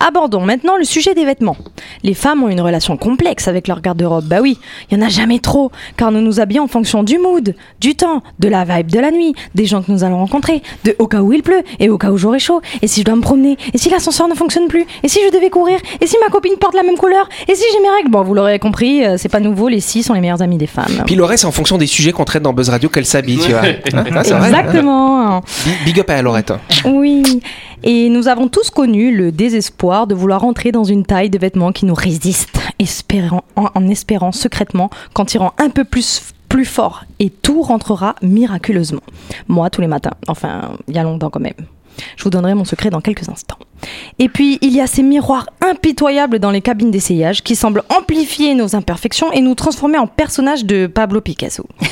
Abordons 0.00 0.40
maintenant 0.40 0.76
le 0.76 0.84
sujet 0.84 1.14
des 1.14 1.24
vêtements. 1.24 1.56
Les 2.02 2.14
femmes 2.14 2.42
ont 2.44 2.48
une 2.48 2.60
relation 2.60 2.96
complexe 2.96 3.48
avec 3.48 3.68
leur 3.68 3.80
garde-robe. 3.80 4.24
Bah 4.26 4.38
oui, 4.40 4.58
il 4.90 4.98
y 4.98 5.02
en 5.02 5.04
a 5.06 5.08
jamais 5.08 5.38
trop, 5.38 5.70
car 5.96 6.12
nous 6.12 6.20
nous 6.20 6.40
habillons 6.40 6.64
en 6.64 6.68
fonction 6.68 7.02
du 7.02 7.18
mood, 7.18 7.54
du 7.80 7.94
temps, 7.94 8.22
de 8.38 8.48
la 8.48 8.64
vibe 8.64 8.90
de 8.90 8.98
la 9.00 9.10
nuit, 9.10 9.34
des 9.54 9.66
gens 9.66 9.82
que 9.82 9.90
nous 9.92 10.04
allons 10.04 10.18
rencontrer, 10.18 10.62
de 10.84 10.94
au 10.98 11.06
cas 11.06 11.20
où 11.20 11.32
il 11.32 11.42
pleut 11.42 11.62
et 11.80 11.88
au 11.88 11.98
cas 11.98 12.10
où 12.10 12.16
j'aurai 12.16 12.38
chaud, 12.38 12.60
et 12.82 12.86
si 12.86 13.00
je 13.00 13.04
dois 13.04 13.16
me 13.16 13.20
promener, 13.20 13.56
et 13.72 13.78
si 13.78 13.88
l'ascenseur 13.90 14.28
ne 14.28 14.34
fonctionne 14.34 14.68
plus, 14.68 14.86
et 15.02 15.08
si 15.08 15.18
je 15.26 15.32
devais 15.34 15.50
courir, 15.50 15.78
et 16.00 16.06
si 16.06 16.16
ma 16.24 16.30
copine 16.30 16.54
porte 16.60 16.74
la 16.74 16.82
même 16.82 16.96
couleur, 16.96 17.28
et 17.48 17.54
si 17.54 17.64
j'ai 17.72 17.80
mes 17.80 17.88
règles. 17.90 18.10
Bon, 18.10 18.22
vous 18.22 18.34
l'aurez 18.34 18.58
compris, 18.58 19.04
euh, 19.04 19.16
c'est 19.18 19.28
pas 19.28 19.40
nouveau, 19.40 19.68
les 19.68 19.80
six 19.80 20.02
sont 20.02 20.14
les 20.14 20.20
meilleurs 20.20 20.42
amis 20.42 20.56
des 20.58 20.66
femmes. 20.66 21.02
Puis 21.06 21.14
le 21.14 21.24
reste, 21.24 21.42
c'est 21.42 21.46
en 21.48 21.52
fonction 21.52 21.78
des 21.78 21.86
sujets 21.86 22.12
qu'on 22.12 22.24
traite 22.24 22.42
dans 22.42 22.52
Buzz 22.52 22.68
Radio 22.70 22.88
qu'elle 22.88 23.06
s'habille, 23.06 23.38
tu 23.38 23.50
vois. 23.50 23.60
Hein, 23.62 24.02
vrai. 24.02 24.48
Exactement. 24.48 25.40
Big- 25.64 25.84
Big 25.84 26.00
up 26.00 26.10
à 26.10 26.22
Laurette. 26.22 26.52
Oui, 26.84 27.40
et 27.82 28.08
nous 28.08 28.28
avons 28.28 28.48
tous 28.48 28.70
connu 28.70 29.14
le 29.14 29.32
désespoir 29.32 30.06
de 30.06 30.14
vouloir 30.14 30.44
entrer 30.44 30.72
dans 30.72 30.84
une 30.84 31.04
taille 31.04 31.30
de 31.30 31.38
vêtements 31.38 31.72
qui 31.72 31.86
nous 31.86 31.94
résiste, 31.94 32.58
espérant, 32.78 33.44
en, 33.56 33.68
en 33.74 33.88
espérant 33.88 34.32
secrètement 34.32 34.90
qu'en 35.14 35.24
tirant 35.24 35.52
un 35.58 35.70
peu 35.70 35.84
plus 35.84 36.34
plus 36.48 36.64
fort 36.64 37.04
et 37.18 37.28
tout 37.28 37.60
rentrera 37.60 38.14
miraculeusement. 38.22 39.02
Moi, 39.48 39.68
tous 39.68 39.82
les 39.82 39.86
matins, 39.86 40.14
enfin, 40.28 40.72
il 40.88 40.94
y 40.94 40.98
a 40.98 41.02
longtemps 41.02 41.28
quand 41.28 41.40
même. 41.40 41.52
Je 42.16 42.24
vous 42.24 42.30
donnerai 42.30 42.54
mon 42.54 42.64
secret 42.64 42.90
dans 42.90 43.00
quelques 43.00 43.28
instants. 43.28 43.58
Et 44.18 44.28
puis, 44.28 44.58
il 44.60 44.74
y 44.74 44.80
a 44.80 44.86
ces 44.86 45.02
miroirs 45.02 45.46
impitoyables 45.60 46.38
dans 46.38 46.50
les 46.50 46.60
cabines 46.60 46.90
d'essayage 46.90 47.42
qui 47.42 47.54
semblent 47.54 47.82
amplifier 47.88 48.54
nos 48.54 48.74
imperfections 48.74 49.32
et 49.32 49.40
nous 49.40 49.54
transformer 49.54 49.98
en 49.98 50.06
personnages 50.06 50.64
de 50.64 50.86
Pablo 50.86 51.20
Picasso. 51.20 51.66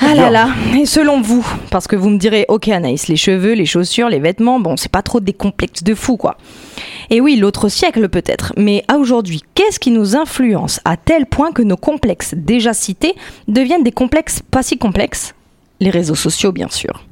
Ah 0.00 0.14
là 0.14 0.30
là, 0.30 0.48
et 0.76 0.86
selon 0.86 1.20
vous, 1.20 1.46
parce 1.70 1.86
que 1.86 1.96
vous 1.96 2.10
me 2.10 2.18
direz, 2.18 2.44
ok 2.48 2.68
Anaïs, 2.68 3.08
les 3.08 3.16
cheveux, 3.16 3.52
les 3.52 3.66
chaussures, 3.66 4.08
les 4.08 4.18
vêtements, 4.18 4.60
bon, 4.60 4.76
c'est 4.76 4.90
pas 4.90 5.02
trop 5.02 5.20
des 5.20 5.32
complexes 5.32 5.82
de 5.82 5.94
fou 5.94 6.16
quoi. 6.16 6.36
Et 7.10 7.20
oui, 7.20 7.36
l'autre 7.36 7.68
siècle 7.68 8.08
peut-être, 8.08 8.52
mais 8.56 8.84
à 8.88 8.96
aujourd'hui, 8.96 9.42
qu'est-ce 9.54 9.78
qui 9.78 9.90
nous 9.90 10.16
influence 10.16 10.80
à 10.84 10.96
tel 10.96 11.26
point 11.26 11.52
que 11.52 11.62
nos 11.62 11.76
complexes 11.76 12.34
déjà 12.36 12.74
cités 12.74 13.14
deviennent 13.48 13.84
des 13.84 13.92
complexes 13.92 14.40
pas 14.50 14.62
si 14.62 14.76
complexes? 14.78 15.34
Les 15.80 15.90
réseaux 15.90 16.14
sociaux 16.14 16.52
bien 16.52 16.68
sûr. 16.68 17.04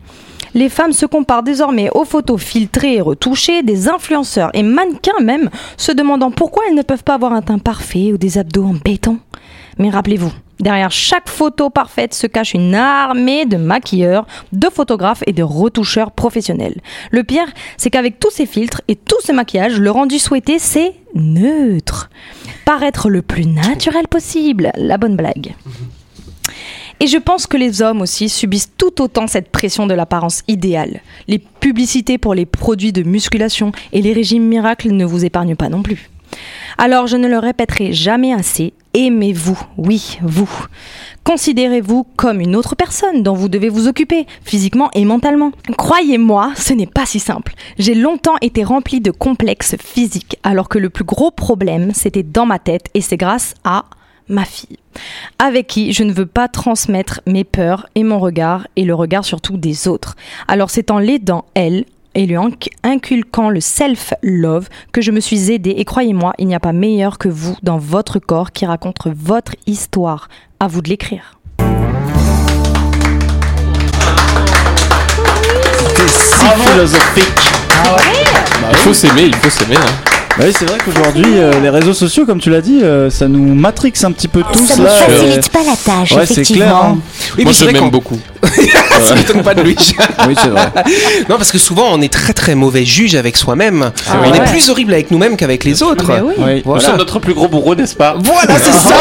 Les 0.55 0.69
femmes 0.69 0.93
se 0.93 1.07
comparent 1.07 1.43
désormais 1.43 1.91
aux 1.95 2.05
photos 2.05 2.41
filtrées 2.41 2.97
et 2.97 3.01
retouchées 3.01 3.63
des 3.63 3.89
influenceurs 3.89 4.51
et 4.55 4.63
mannequins 4.63 5.21
même, 5.23 5.51
se 5.77 5.93
demandant 5.93 6.31
pourquoi 6.31 6.65
elles 6.69 6.75
ne 6.75 6.83
peuvent 6.83 7.05
pas 7.05 7.15
avoir 7.15 7.33
un 7.33 7.43
teint 7.43 7.59
parfait 7.59 8.13
ou 8.13 8.19
des 8.19 8.39
abdos 8.39 8.65
en 8.65 8.75
béton. 8.75 9.19
Mais 9.79 9.91
rappelez-vous, 9.91 10.33
derrière 10.59 10.91
chaque 10.91 11.29
photo 11.29 11.71
parfaite 11.71 12.15
se 12.15 12.27
cache 12.27 12.55
une 12.55 12.75
armée 12.75 13.47
de 13.47 13.57
maquilleurs, 13.57 14.27
de 14.53 14.69
photographes 14.69 15.23
et 15.27 15.33
de 15.33 15.43
retoucheurs 15.43 16.11
professionnels. 16.11 16.81
Le 17.11 17.25
pire, 17.25 17.47
c'est 17.77 17.91
qu'avec 17.91 18.19
tous 18.19 18.31
ces 18.31 18.47
filtres 18.47 18.83
et 18.89 18.97
tout 18.97 19.21
ce 19.23 19.33
maquillage, 19.33 19.79
le 19.79 19.91
rendu 19.91 20.19
souhaité, 20.19 20.59
c'est 20.59 20.95
neutre. 21.15 22.11
Paraître 22.65 23.09
le 23.09 23.23
plus 23.23 23.47
naturel 23.47 24.09
possible, 24.09 24.73
la 24.77 24.99
bonne 24.99 25.17
blague. 25.17 25.55
Et 27.03 27.07
je 27.07 27.17
pense 27.17 27.47
que 27.47 27.57
les 27.57 27.81
hommes 27.81 28.03
aussi 28.03 28.29
subissent 28.29 28.73
tout 28.77 29.01
autant 29.01 29.27
cette 29.27 29.51
pression 29.51 29.87
de 29.87 29.95
l'apparence 29.95 30.43
idéale. 30.49 31.01
Les 31.29 31.39
publicités 31.39 32.19
pour 32.19 32.35
les 32.35 32.45
produits 32.45 32.93
de 32.93 33.03
musculation 33.03 33.73
et 33.93 34.03
les 34.03 34.13
régimes 34.13 34.47
miracles 34.47 34.91
ne 34.91 35.07
vous 35.07 35.25
épargnent 35.25 35.57
pas 35.57 35.71
non 35.71 35.83
plus. 35.83 36.11
Alors 36.79 37.07
je 37.07 37.17
ne 37.17 37.27
le 37.27 37.39
répéterai 37.39 37.93
jamais 37.93 38.33
assez, 38.33 38.73
aimez-vous, 38.95 39.59
oui, 39.79 40.19
vous. 40.23 40.49
Considérez-vous 41.25 42.07
comme 42.17 42.41
une 42.41 42.55
autre 42.55 42.77
personne 42.77 43.23
dont 43.23 43.35
vous 43.35 43.49
devez 43.49 43.69
vous 43.69 43.89
occuper, 43.89 44.27
physiquement 44.45 44.91
et 44.95 45.05
mentalement? 45.05 45.53
Croyez-moi, 45.77 46.53
ce 46.57 46.73
n'est 46.73 46.87
pas 46.87 47.07
si 47.07 47.19
simple. 47.19 47.55
J'ai 47.79 47.95
longtemps 47.95 48.37
été 48.41 48.63
remplie 48.63 49.01
de 49.01 49.11
complexes 49.11 49.77
physiques, 49.83 50.39
alors 50.43 50.69
que 50.69 50.79
le 50.79 50.91
plus 50.91 51.05
gros 51.05 51.31
problème, 51.31 51.93
c'était 51.95 52.23
dans 52.23 52.47
ma 52.47 52.59
tête, 52.59 52.87
et 52.95 53.01
c'est 53.01 53.17
grâce 53.17 53.55
à 53.65 53.87
ma 54.31 54.45
fille, 54.47 54.79
avec 55.39 55.67
qui 55.67 55.93
je 55.93 56.03
ne 56.05 56.13
veux 56.13 56.25
pas 56.27 56.49
transmettre 56.49 57.21
mes 57.27 57.45
peurs 57.45 57.87
et 57.95 58.05
mon 58.05 58.19
regard, 58.19 58.67
et 58.77 58.85
le 58.85 58.95
regard 58.95 59.25
surtout 59.25 59.59
des 59.59 59.89
autres. 59.89 60.17
Alors 60.49 60.71
c'est 60.71 60.91
en 60.91 60.99
l'aidant, 60.99 61.45
elle, 61.55 61.85
et 62.15 62.27
lui 62.27 62.35
inc- 62.37 62.69
inculquant 62.83 63.51
le 63.51 63.61
self-love 63.61 64.69
que 64.93 65.01
je 65.01 65.11
me 65.11 65.21
suis 65.21 65.51
aidée, 65.53 65.75
et 65.77 65.85
croyez-moi, 65.85 66.33
il 66.39 66.47
n'y 66.47 66.55
a 66.55 66.61
pas 66.61 66.73
meilleur 66.73 67.19
que 67.19 67.29
vous 67.29 67.57
dans 67.63 67.79
votre 67.79 68.19
corps 68.19 68.53
qui 68.53 68.65
raconte 68.67 68.97
votre 69.07 69.55
histoire. 69.67 70.29
À 70.59 70.67
vous 70.67 70.83
de 70.83 70.89
l'écrire. 70.91 71.39
C'est 75.97 76.09
si 76.09 76.47
philosophique. 76.71 77.51
Il 78.71 78.77
faut 78.79 78.93
s'aimer, 78.95 79.23
il 79.25 79.35
faut 79.37 79.51
s'aimer. 79.51 79.77
hein. 79.77 80.10
Oui, 80.43 80.53
c'est 80.59 80.65
vrai 80.65 80.79
qu'aujourd'hui, 80.85 81.25
euh, 81.39 81.61
les 81.61 81.69
réseaux 81.69 81.93
sociaux, 81.93 82.25
comme 82.25 82.41
tu 82.41 82.49
l'as 82.51 82.63
dit, 82.63 82.81
euh, 82.83 83.11
ça 83.11 83.29
nous 83.29 83.55
matrix 83.55 83.93
un 84.05 84.13
petit 84.13 84.29
peu 84.29 84.43
tous 84.53 84.67
Ça 84.67 84.77
ne 84.77 84.85
là. 84.85 84.91
euh, 84.91 85.07
facilite 85.19 85.49
pas 85.51 85.59
la 85.65 85.77
tâche, 85.77 86.13
Ouais, 86.13 86.25
c'est 86.27 86.33
effectivement. 86.33 86.65
clair. 86.65 86.77
hein. 86.77 86.99
Oui, 87.37 87.45
Moi, 87.45 87.45
mais 87.47 87.53
je 87.53 87.57
c'est 87.59 87.65
vrai 87.65 87.73
m'aime 87.75 87.91
beaucoup. 87.91 88.19
ça 89.03 89.15
m'étonne 89.15 89.43
pas 89.43 89.55
de 89.55 89.63
lui. 89.63 89.77
Oui, 90.29 90.35
c'est 90.41 90.49
vrai. 90.49 90.67
non, 91.29 91.37
parce 91.37 91.51
que 91.51 91.59
souvent 91.59 91.89
on 91.93 92.01
est 92.03 92.13
très 92.13 92.33
très 92.33 92.55
mauvais 92.55 92.85
juge 92.85 93.15
avec 93.15 93.37
soi-même. 93.37 93.91
Ah 94.09 94.17
on 94.23 94.31
ouais. 94.31 94.37
est 94.37 94.51
plus 94.51 94.69
horrible 94.71 94.93
avec 94.93 95.11
nous-mêmes 95.11 95.37
qu'avec 95.37 95.65
les 95.65 95.83
autres. 95.83 96.05
Mais 96.09 96.21
oui. 96.21 96.35
Oui. 96.39 96.63
Nous 96.65 96.81
sommes 96.81 96.97
notre 96.99 97.19
plus 97.19 97.33
gros 97.35 97.49
bourreau, 97.49 97.75
n'est-ce 97.75 97.97
pas? 97.97 98.15
Voilà, 98.19 98.59
c'est 98.59 98.73
ça 98.73 98.95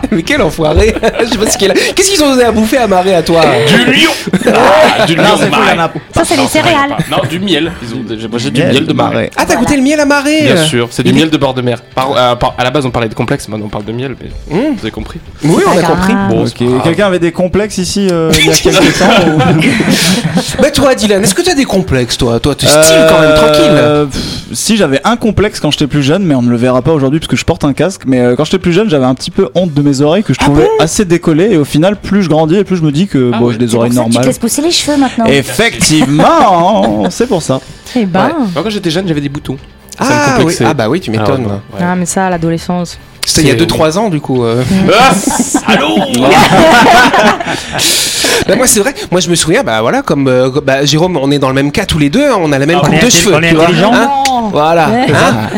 Mais 0.10 0.22
quel 0.22 0.42
enfoiré 0.42 0.94
Je 1.20 1.26
sais 1.26 1.38
pas 1.38 1.50
ce 1.50 1.56
qu'il 1.58 1.70
a. 1.70 1.74
Qu'est-ce 1.74 2.10
qu'ils 2.10 2.22
ont 2.22 2.30
donné 2.30 2.44
à 2.44 2.52
bouffer 2.52 2.78
à 2.78 2.86
Marais 2.86 3.14
à 3.14 3.22
toi? 3.22 3.42
Du 3.68 3.92
lion 3.92 4.10
ah, 4.52 5.06
Du 5.06 5.14
lion 5.14 5.22
Non, 5.22 5.88
Ça, 6.14 6.24
c'est 6.24 6.36
les 6.36 6.46
céréales. 6.46 6.96
Non, 7.10 7.18
du 7.28 7.38
miel. 7.38 7.72
J'ai- 8.18 8.28
Moi, 8.28 8.38
j'ai 8.38 8.50
du 8.50 8.60
Miel 8.60 8.72
miel 8.74 8.86
de 8.86 8.92
marais. 8.92 9.30
Ah, 9.36 9.44
t'as 9.46 9.56
goûté 9.56 9.76
le 9.76 9.82
miel 9.82 10.00
à 10.00 10.04
Marais 10.06 10.42
Bien 10.42 10.64
sûr, 10.64 10.88
c'est 10.90 11.02
du 11.02 11.12
miel 11.12 11.30
de 11.30 11.36
bord 11.36 11.54
de 11.54 11.62
mer. 11.62 11.80
Par- 11.94 12.12
euh, 12.16 12.34
à 12.58 12.64
la 12.64 12.70
base, 12.70 12.84
on 12.86 12.90
parlait 12.90 13.08
de 13.08 13.14
complexe, 13.14 13.48
maintenant 13.48 13.66
on 13.66 13.70
parle 13.70 13.84
de 13.84 13.92
miel, 13.92 14.16
mais 14.20 14.28
Mmh. 14.52 14.74
vous 14.74 14.80
avez 14.82 14.90
compris. 14.90 15.20
Oui, 15.44 15.62
on 15.66 15.78
a 15.78 15.82
compris. 15.82 16.14
Bon. 16.28 16.44
Quelqu'un 16.82 17.06
avait 17.06 17.18
des 17.18 17.32
complexes 17.32 17.78
ici 17.78 18.08
euh, 18.10 18.30
il 18.38 18.46
y 18.46 18.50
a 18.50 18.52
quelques 18.62 18.98
temps 18.98 19.06
ou- 19.26 19.38
Bah, 20.62 20.70
toi, 20.70 20.94
Dylan, 20.94 21.22
est-ce 21.22 21.34
que 21.34 21.42
t'as 21.42 21.54
des 21.54 21.64
complexes, 21.64 22.16
toi? 22.16 22.38
Toi, 22.40 22.54
t'es 22.54 22.66
style 22.66 23.06
quand 23.08 23.20
même, 23.20 23.34
tranquille. 23.34 23.62
Euh, 23.70 24.06
pff, 24.06 24.22
Si 24.54 24.76
j'avais 24.76 25.00
un 25.04 25.16
complexe 25.16 25.60
quand 25.60 25.70
j'étais 25.70 25.86
plus 25.86 26.02
jeune, 26.02 26.24
mais 26.24 26.34
on 26.34 26.42
ne 26.42 26.50
le 26.50 26.56
verra 26.56 26.82
pas 26.82 26.92
aujourd'hui 26.92 27.18
parce 27.20 27.28
que 27.28 27.36
je 27.36 27.44
porte 27.44 27.64
un 27.64 27.72
casque. 27.72 28.02
Mais 28.06 28.20
euh, 28.20 28.36
quand 28.36 28.44
j'étais 28.44 28.58
plus 28.58 28.72
jeune, 28.72 28.88
j'avais 28.90 29.04
un 29.06 29.14
petit 29.14 29.30
peu 29.30 29.48
honte 29.54 29.72
de 29.74 29.82
mes 29.82 30.00
oreilles 30.00 30.22
que 30.24 30.34
je 30.34 30.38
trouvais 30.38 30.68
assez 30.78 31.04
décollées. 31.04 31.50
Et 31.52 31.56
au 31.56 31.64
final, 31.64 31.96
plus 31.96 32.22
je 32.22 32.28
grandis 32.28 32.56
et 32.56 32.64
plus 32.64 32.76
je 32.76 32.82
me 32.82 32.92
dis 32.92 33.06
que 33.06 33.30
Ah 33.34 33.38
bon, 33.38 33.46
ouais. 33.46 33.52
j'ai 33.52 33.58
des 33.58 33.74
oreilles 33.74 33.90
que 33.90 33.96
tu 33.96 34.00
te 34.02 34.08
normales. 34.08 34.26
laisses 34.26 34.38
pousser 34.38 34.62
les 34.62 34.70
cheveux 34.70 34.96
maintenant. 34.96 35.26
Effectivement, 35.26 37.04
c'est 37.10 37.26
pour 37.26 37.42
ça. 37.42 37.60
Eh 37.96 38.06
ben. 38.06 38.26
Ouais. 38.26 38.32
Moi, 38.54 38.62
quand 38.62 38.70
j'étais 38.70 38.90
jeune, 38.90 39.06
j'avais 39.08 39.20
des 39.20 39.28
boutons. 39.28 39.56
Ça 39.98 40.04
me 40.04 40.10
Ah, 40.10 40.38
oui. 40.44 40.54
ah, 40.64 40.74
bah 40.74 40.88
oui, 40.88 41.00
tu 41.00 41.10
m'étonnes. 41.10 41.44
Ouais. 41.46 41.78
Ah, 41.80 41.94
mais 41.94 42.06
ça, 42.06 42.26
à 42.26 42.30
l'adolescence. 42.30 42.98
C'était 43.24 43.42
il 43.42 43.48
y 43.48 43.50
a 43.50 43.54
C'est- 43.54 43.64
2-3 43.64 43.98
ans, 43.98 44.08
du 44.08 44.20
coup. 44.20 44.44
euh. 44.44 44.62
Ah 44.98 45.12
Allô 45.72 45.96
Bah, 48.48 48.56
moi, 48.56 48.66
c'est 48.66 48.80
vrai. 48.80 48.94
Moi, 49.10 49.20
je 49.20 49.28
me 49.30 49.34
souviens, 49.36 49.62
bah 49.62 49.80
voilà, 49.82 50.02
comme 50.02 50.26
euh, 50.26 50.50
bah, 50.64 50.84
Jérôme, 50.84 51.16
on 51.16 51.30
est 51.30 51.38
dans 51.38 51.48
le 51.48 51.54
même 51.54 51.70
cas 51.70 51.84
tous 51.86 51.98
les 51.98 52.10
deux. 52.10 52.24
hein, 52.28 52.36
on 52.40 52.50
a 52.52 52.58
la 52.58 52.66
même 52.66 52.78
Ah, 52.82 52.84
on 52.84 52.90
coupe 52.90 53.02
est 53.02 53.04
de 53.06 53.10
cheveux. 53.10 53.34
on 53.36 53.42
est 53.42 53.50
tu 53.50 53.54
vois, 53.54 53.66
hein 53.94 54.08
voilà. 54.50 54.88
Ouais. 54.88 55.06
hein. 55.14 55.48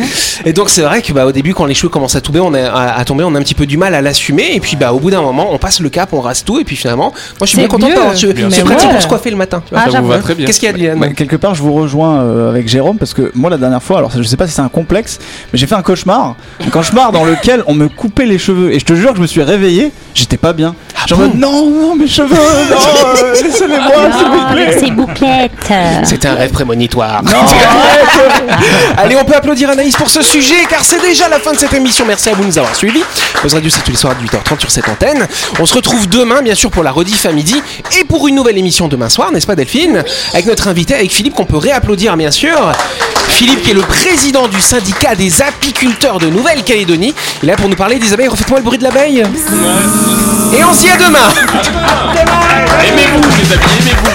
Et 0.44 0.52
donc, 0.52 0.68
c'est 0.70 0.83
vrai 0.83 1.02
que 1.02 1.12
bah, 1.12 1.26
au 1.26 1.33
début, 1.33 1.54
quand 1.54 1.64
les 1.66 1.74
cheveux 1.74 1.88
commencent 1.88 2.16
à 2.16 2.20
tomber, 2.20 2.40
on 2.40 2.52
a, 2.54 2.68
à, 2.68 2.98
à 2.98 3.04
tomber, 3.04 3.24
on 3.24 3.35
a 3.35 3.38
un 3.38 3.42
petit 3.42 3.54
peu 3.54 3.66
du 3.66 3.76
mal 3.76 3.94
à 3.94 4.00
l'assumer. 4.02 4.50
Et 4.54 4.61
puis, 4.61 4.76
bah, 4.76 4.92
au 4.92 4.98
bout 5.00 5.11
d'un 5.11 5.22
moment, 5.22 5.48
on 5.50 5.59
passe 5.59 5.80
le 5.80 5.88
cap, 5.88 6.12
on 6.12 6.20
rase 6.20 6.44
tout. 6.44 6.59
Et 6.61 6.64
puis, 6.64 6.76
finalement, 6.76 7.12
moi, 7.12 7.14
je 7.42 7.46
suis 7.46 7.54
C'est 7.57 7.61
bien 7.62 7.68
content 7.68 7.88
d'avoir 7.88 8.16
cheveux. 8.16 8.33
Bien 8.33 8.48
C'est 8.50 8.62
pratique 8.62 8.90
pour 8.90 9.02
se 9.02 9.07
coiffer 9.09 9.30
le 9.30 9.37
matin. 9.37 9.62
tu 9.66 9.74
vois. 9.74 9.85
Ah, 9.87 9.90
Ça 9.90 10.00
vous 10.00 10.09
va 10.09 10.14
j'avoue. 10.14 10.24
très 10.24 10.35
bien. 10.35 10.46
Qu'est-ce 10.46 10.61
qu'il 10.61 10.66
y 10.68 10.70
a, 10.70 10.74
Dylan 10.74 10.98
Bah, 10.98 11.09
quelque 11.09 11.37
part, 11.37 11.54
je 11.54 11.62
vous 11.62 11.72
rejoins 11.72 12.20
euh, 12.22 12.50
avec 12.50 12.68
Jérôme 12.68 12.98
parce 12.98 13.14
que 13.14 13.30
moi, 13.35 13.50
la 13.50 13.59
dernière 13.59 13.83
fois, 13.83 13.98
alors 13.98 14.11
je 14.16 14.22
sais 14.22 14.37
pas 14.37 14.46
si 14.46 14.52
c'est 14.54 14.61
un 14.62 14.68
complexe, 14.68 15.18
mais 15.52 15.59
j'ai 15.59 15.66
fait 15.66 15.74
un 15.74 15.83
cauchemar. 15.83 16.37
Un 16.66 16.70
cauchemar 16.70 17.12
dans 17.12 17.24
lequel 17.24 17.62
on 17.66 17.74
me 17.74 17.88
coupait 17.88 18.26
les 18.26 18.38
cheveux. 18.38 18.72
Et 18.72 18.78
je 18.78 18.85
te 18.85 18.94
jure 18.94 19.11
que 19.11 19.16
je 19.16 19.22
me 19.22 19.26
suis 19.26 19.42
réveillé, 19.42 19.92
j'étais 20.14 20.37
pas 20.37 20.52
bien. 20.52 20.74
Genre, 21.07 21.18
en 21.18 21.22
mode, 21.22 21.35
non, 21.37 21.70
non, 21.70 21.94
mes 21.96 22.07
cheveux, 22.07 22.28
non, 22.35 22.76
euh, 23.16 23.33
laissez-les-moi, 23.42 23.94
s'il 24.18 24.26
vous 24.94 25.00
Non, 25.02 25.07
plaît. 25.07 25.50
bouclettes. 25.50 25.52
C'était 26.04 26.28
un 26.28 26.35
rêve 26.35 26.50
prémonitoire. 26.52 27.22
Allez, 28.96 29.16
on 29.16 29.24
peut 29.24 29.35
applaudir 29.35 29.70
Anaïs 29.70 29.96
pour 29.96 30.09
ce 30.09 30.22
car 30.68 30.85
c'est 30.85 31.01
déjà 31.01 31.29
la 31.29 31.38
fin 31.38 31.53
de 31.53 31.59
cette 31.59 31.73
émission. 31.75 32.05
Merci 32.07 32.29
à 32.29 32.35
vous 32.35 32.42
de 32.42 32.49
nous 32.49 32.59
avoir 32.59 32.75
suivis. 32.75 33.03
Buzz 33.42 33.55
Radio, 33.55 33.70
c'est 33.70 33.85
tous 33.85 33.92
les 33.92 33.97
soirs 33.97 34.14
à 34.18 34.25
18h30 34.25 34.59
sur 34.59 34.70
cette 34.70 34.88
antenne. 34.88 35.29
On 35.61 35.66
se 35.66 35.75
retrouve 35.75 36.09
demain, 36.09 36.42
bien 36.42 36.57
sûr, 36.57 36.70
pour 36.70 36.83
la 36.83 36.90
rediff 36.90 37.25
à 37.27 37.33
midi 37.33 37.62
et 38.01 38.05
pour 38.05 38.27
une 38.27 38.35
nouvelle 38.35 38.59
émission 38.59 38.88
demain 38.88 39.09
soir, 39.09 39.31
n'est-ce 39.31 39.47
pas, 39.47 39.55
Delphine? 39.55 40.03
Avec 40.33 40.47
notre 40.47 40.66
invité, 40.66 40.94
avec 40.94 41.12
Philippe, 41.12 41.35
qu'on 41.35 41.44
peut 41.44 41.57
réapplaudir, 41.57 42.16
bien 42.16 42.33
sûr. 42.33 42.73
Philippe, 43.29 43.62
qui 43.62 43.70
est 43.70 43.75
le 43.75 43.83
président 43.83 44.49
du 44.49 44.61
syndicat 44.61 45.14
des 45.14 45.40
apiculteurs 45.40 46.18
de 46.18 46.27
Nouvelle-Calédonie. 46.27 47.14
Il 47.42 47.49
est 47.49 47.53
là 47.53 47.57
pour 47.57 47.68
nous 47.68 47.77
parler 47.77 48.01
des 48.01 48.12
abeilles. 48.12 48.29
Refaites-moi 48.29 48.59
le 48.59 48.64
bruit 48.64 48.79
de 48.79 48.85
l'abeille. 48.85 49.18
Et 49.20 50.64
on 50.64 50.73
dit 50.73 50.88
à 50.88 50.97
demain 50.97 51.31
Aimez-vous, 52.83 53.20
les 53.38 53.53
amis, 53.53 53.64
aimez-vous 53.81 54.14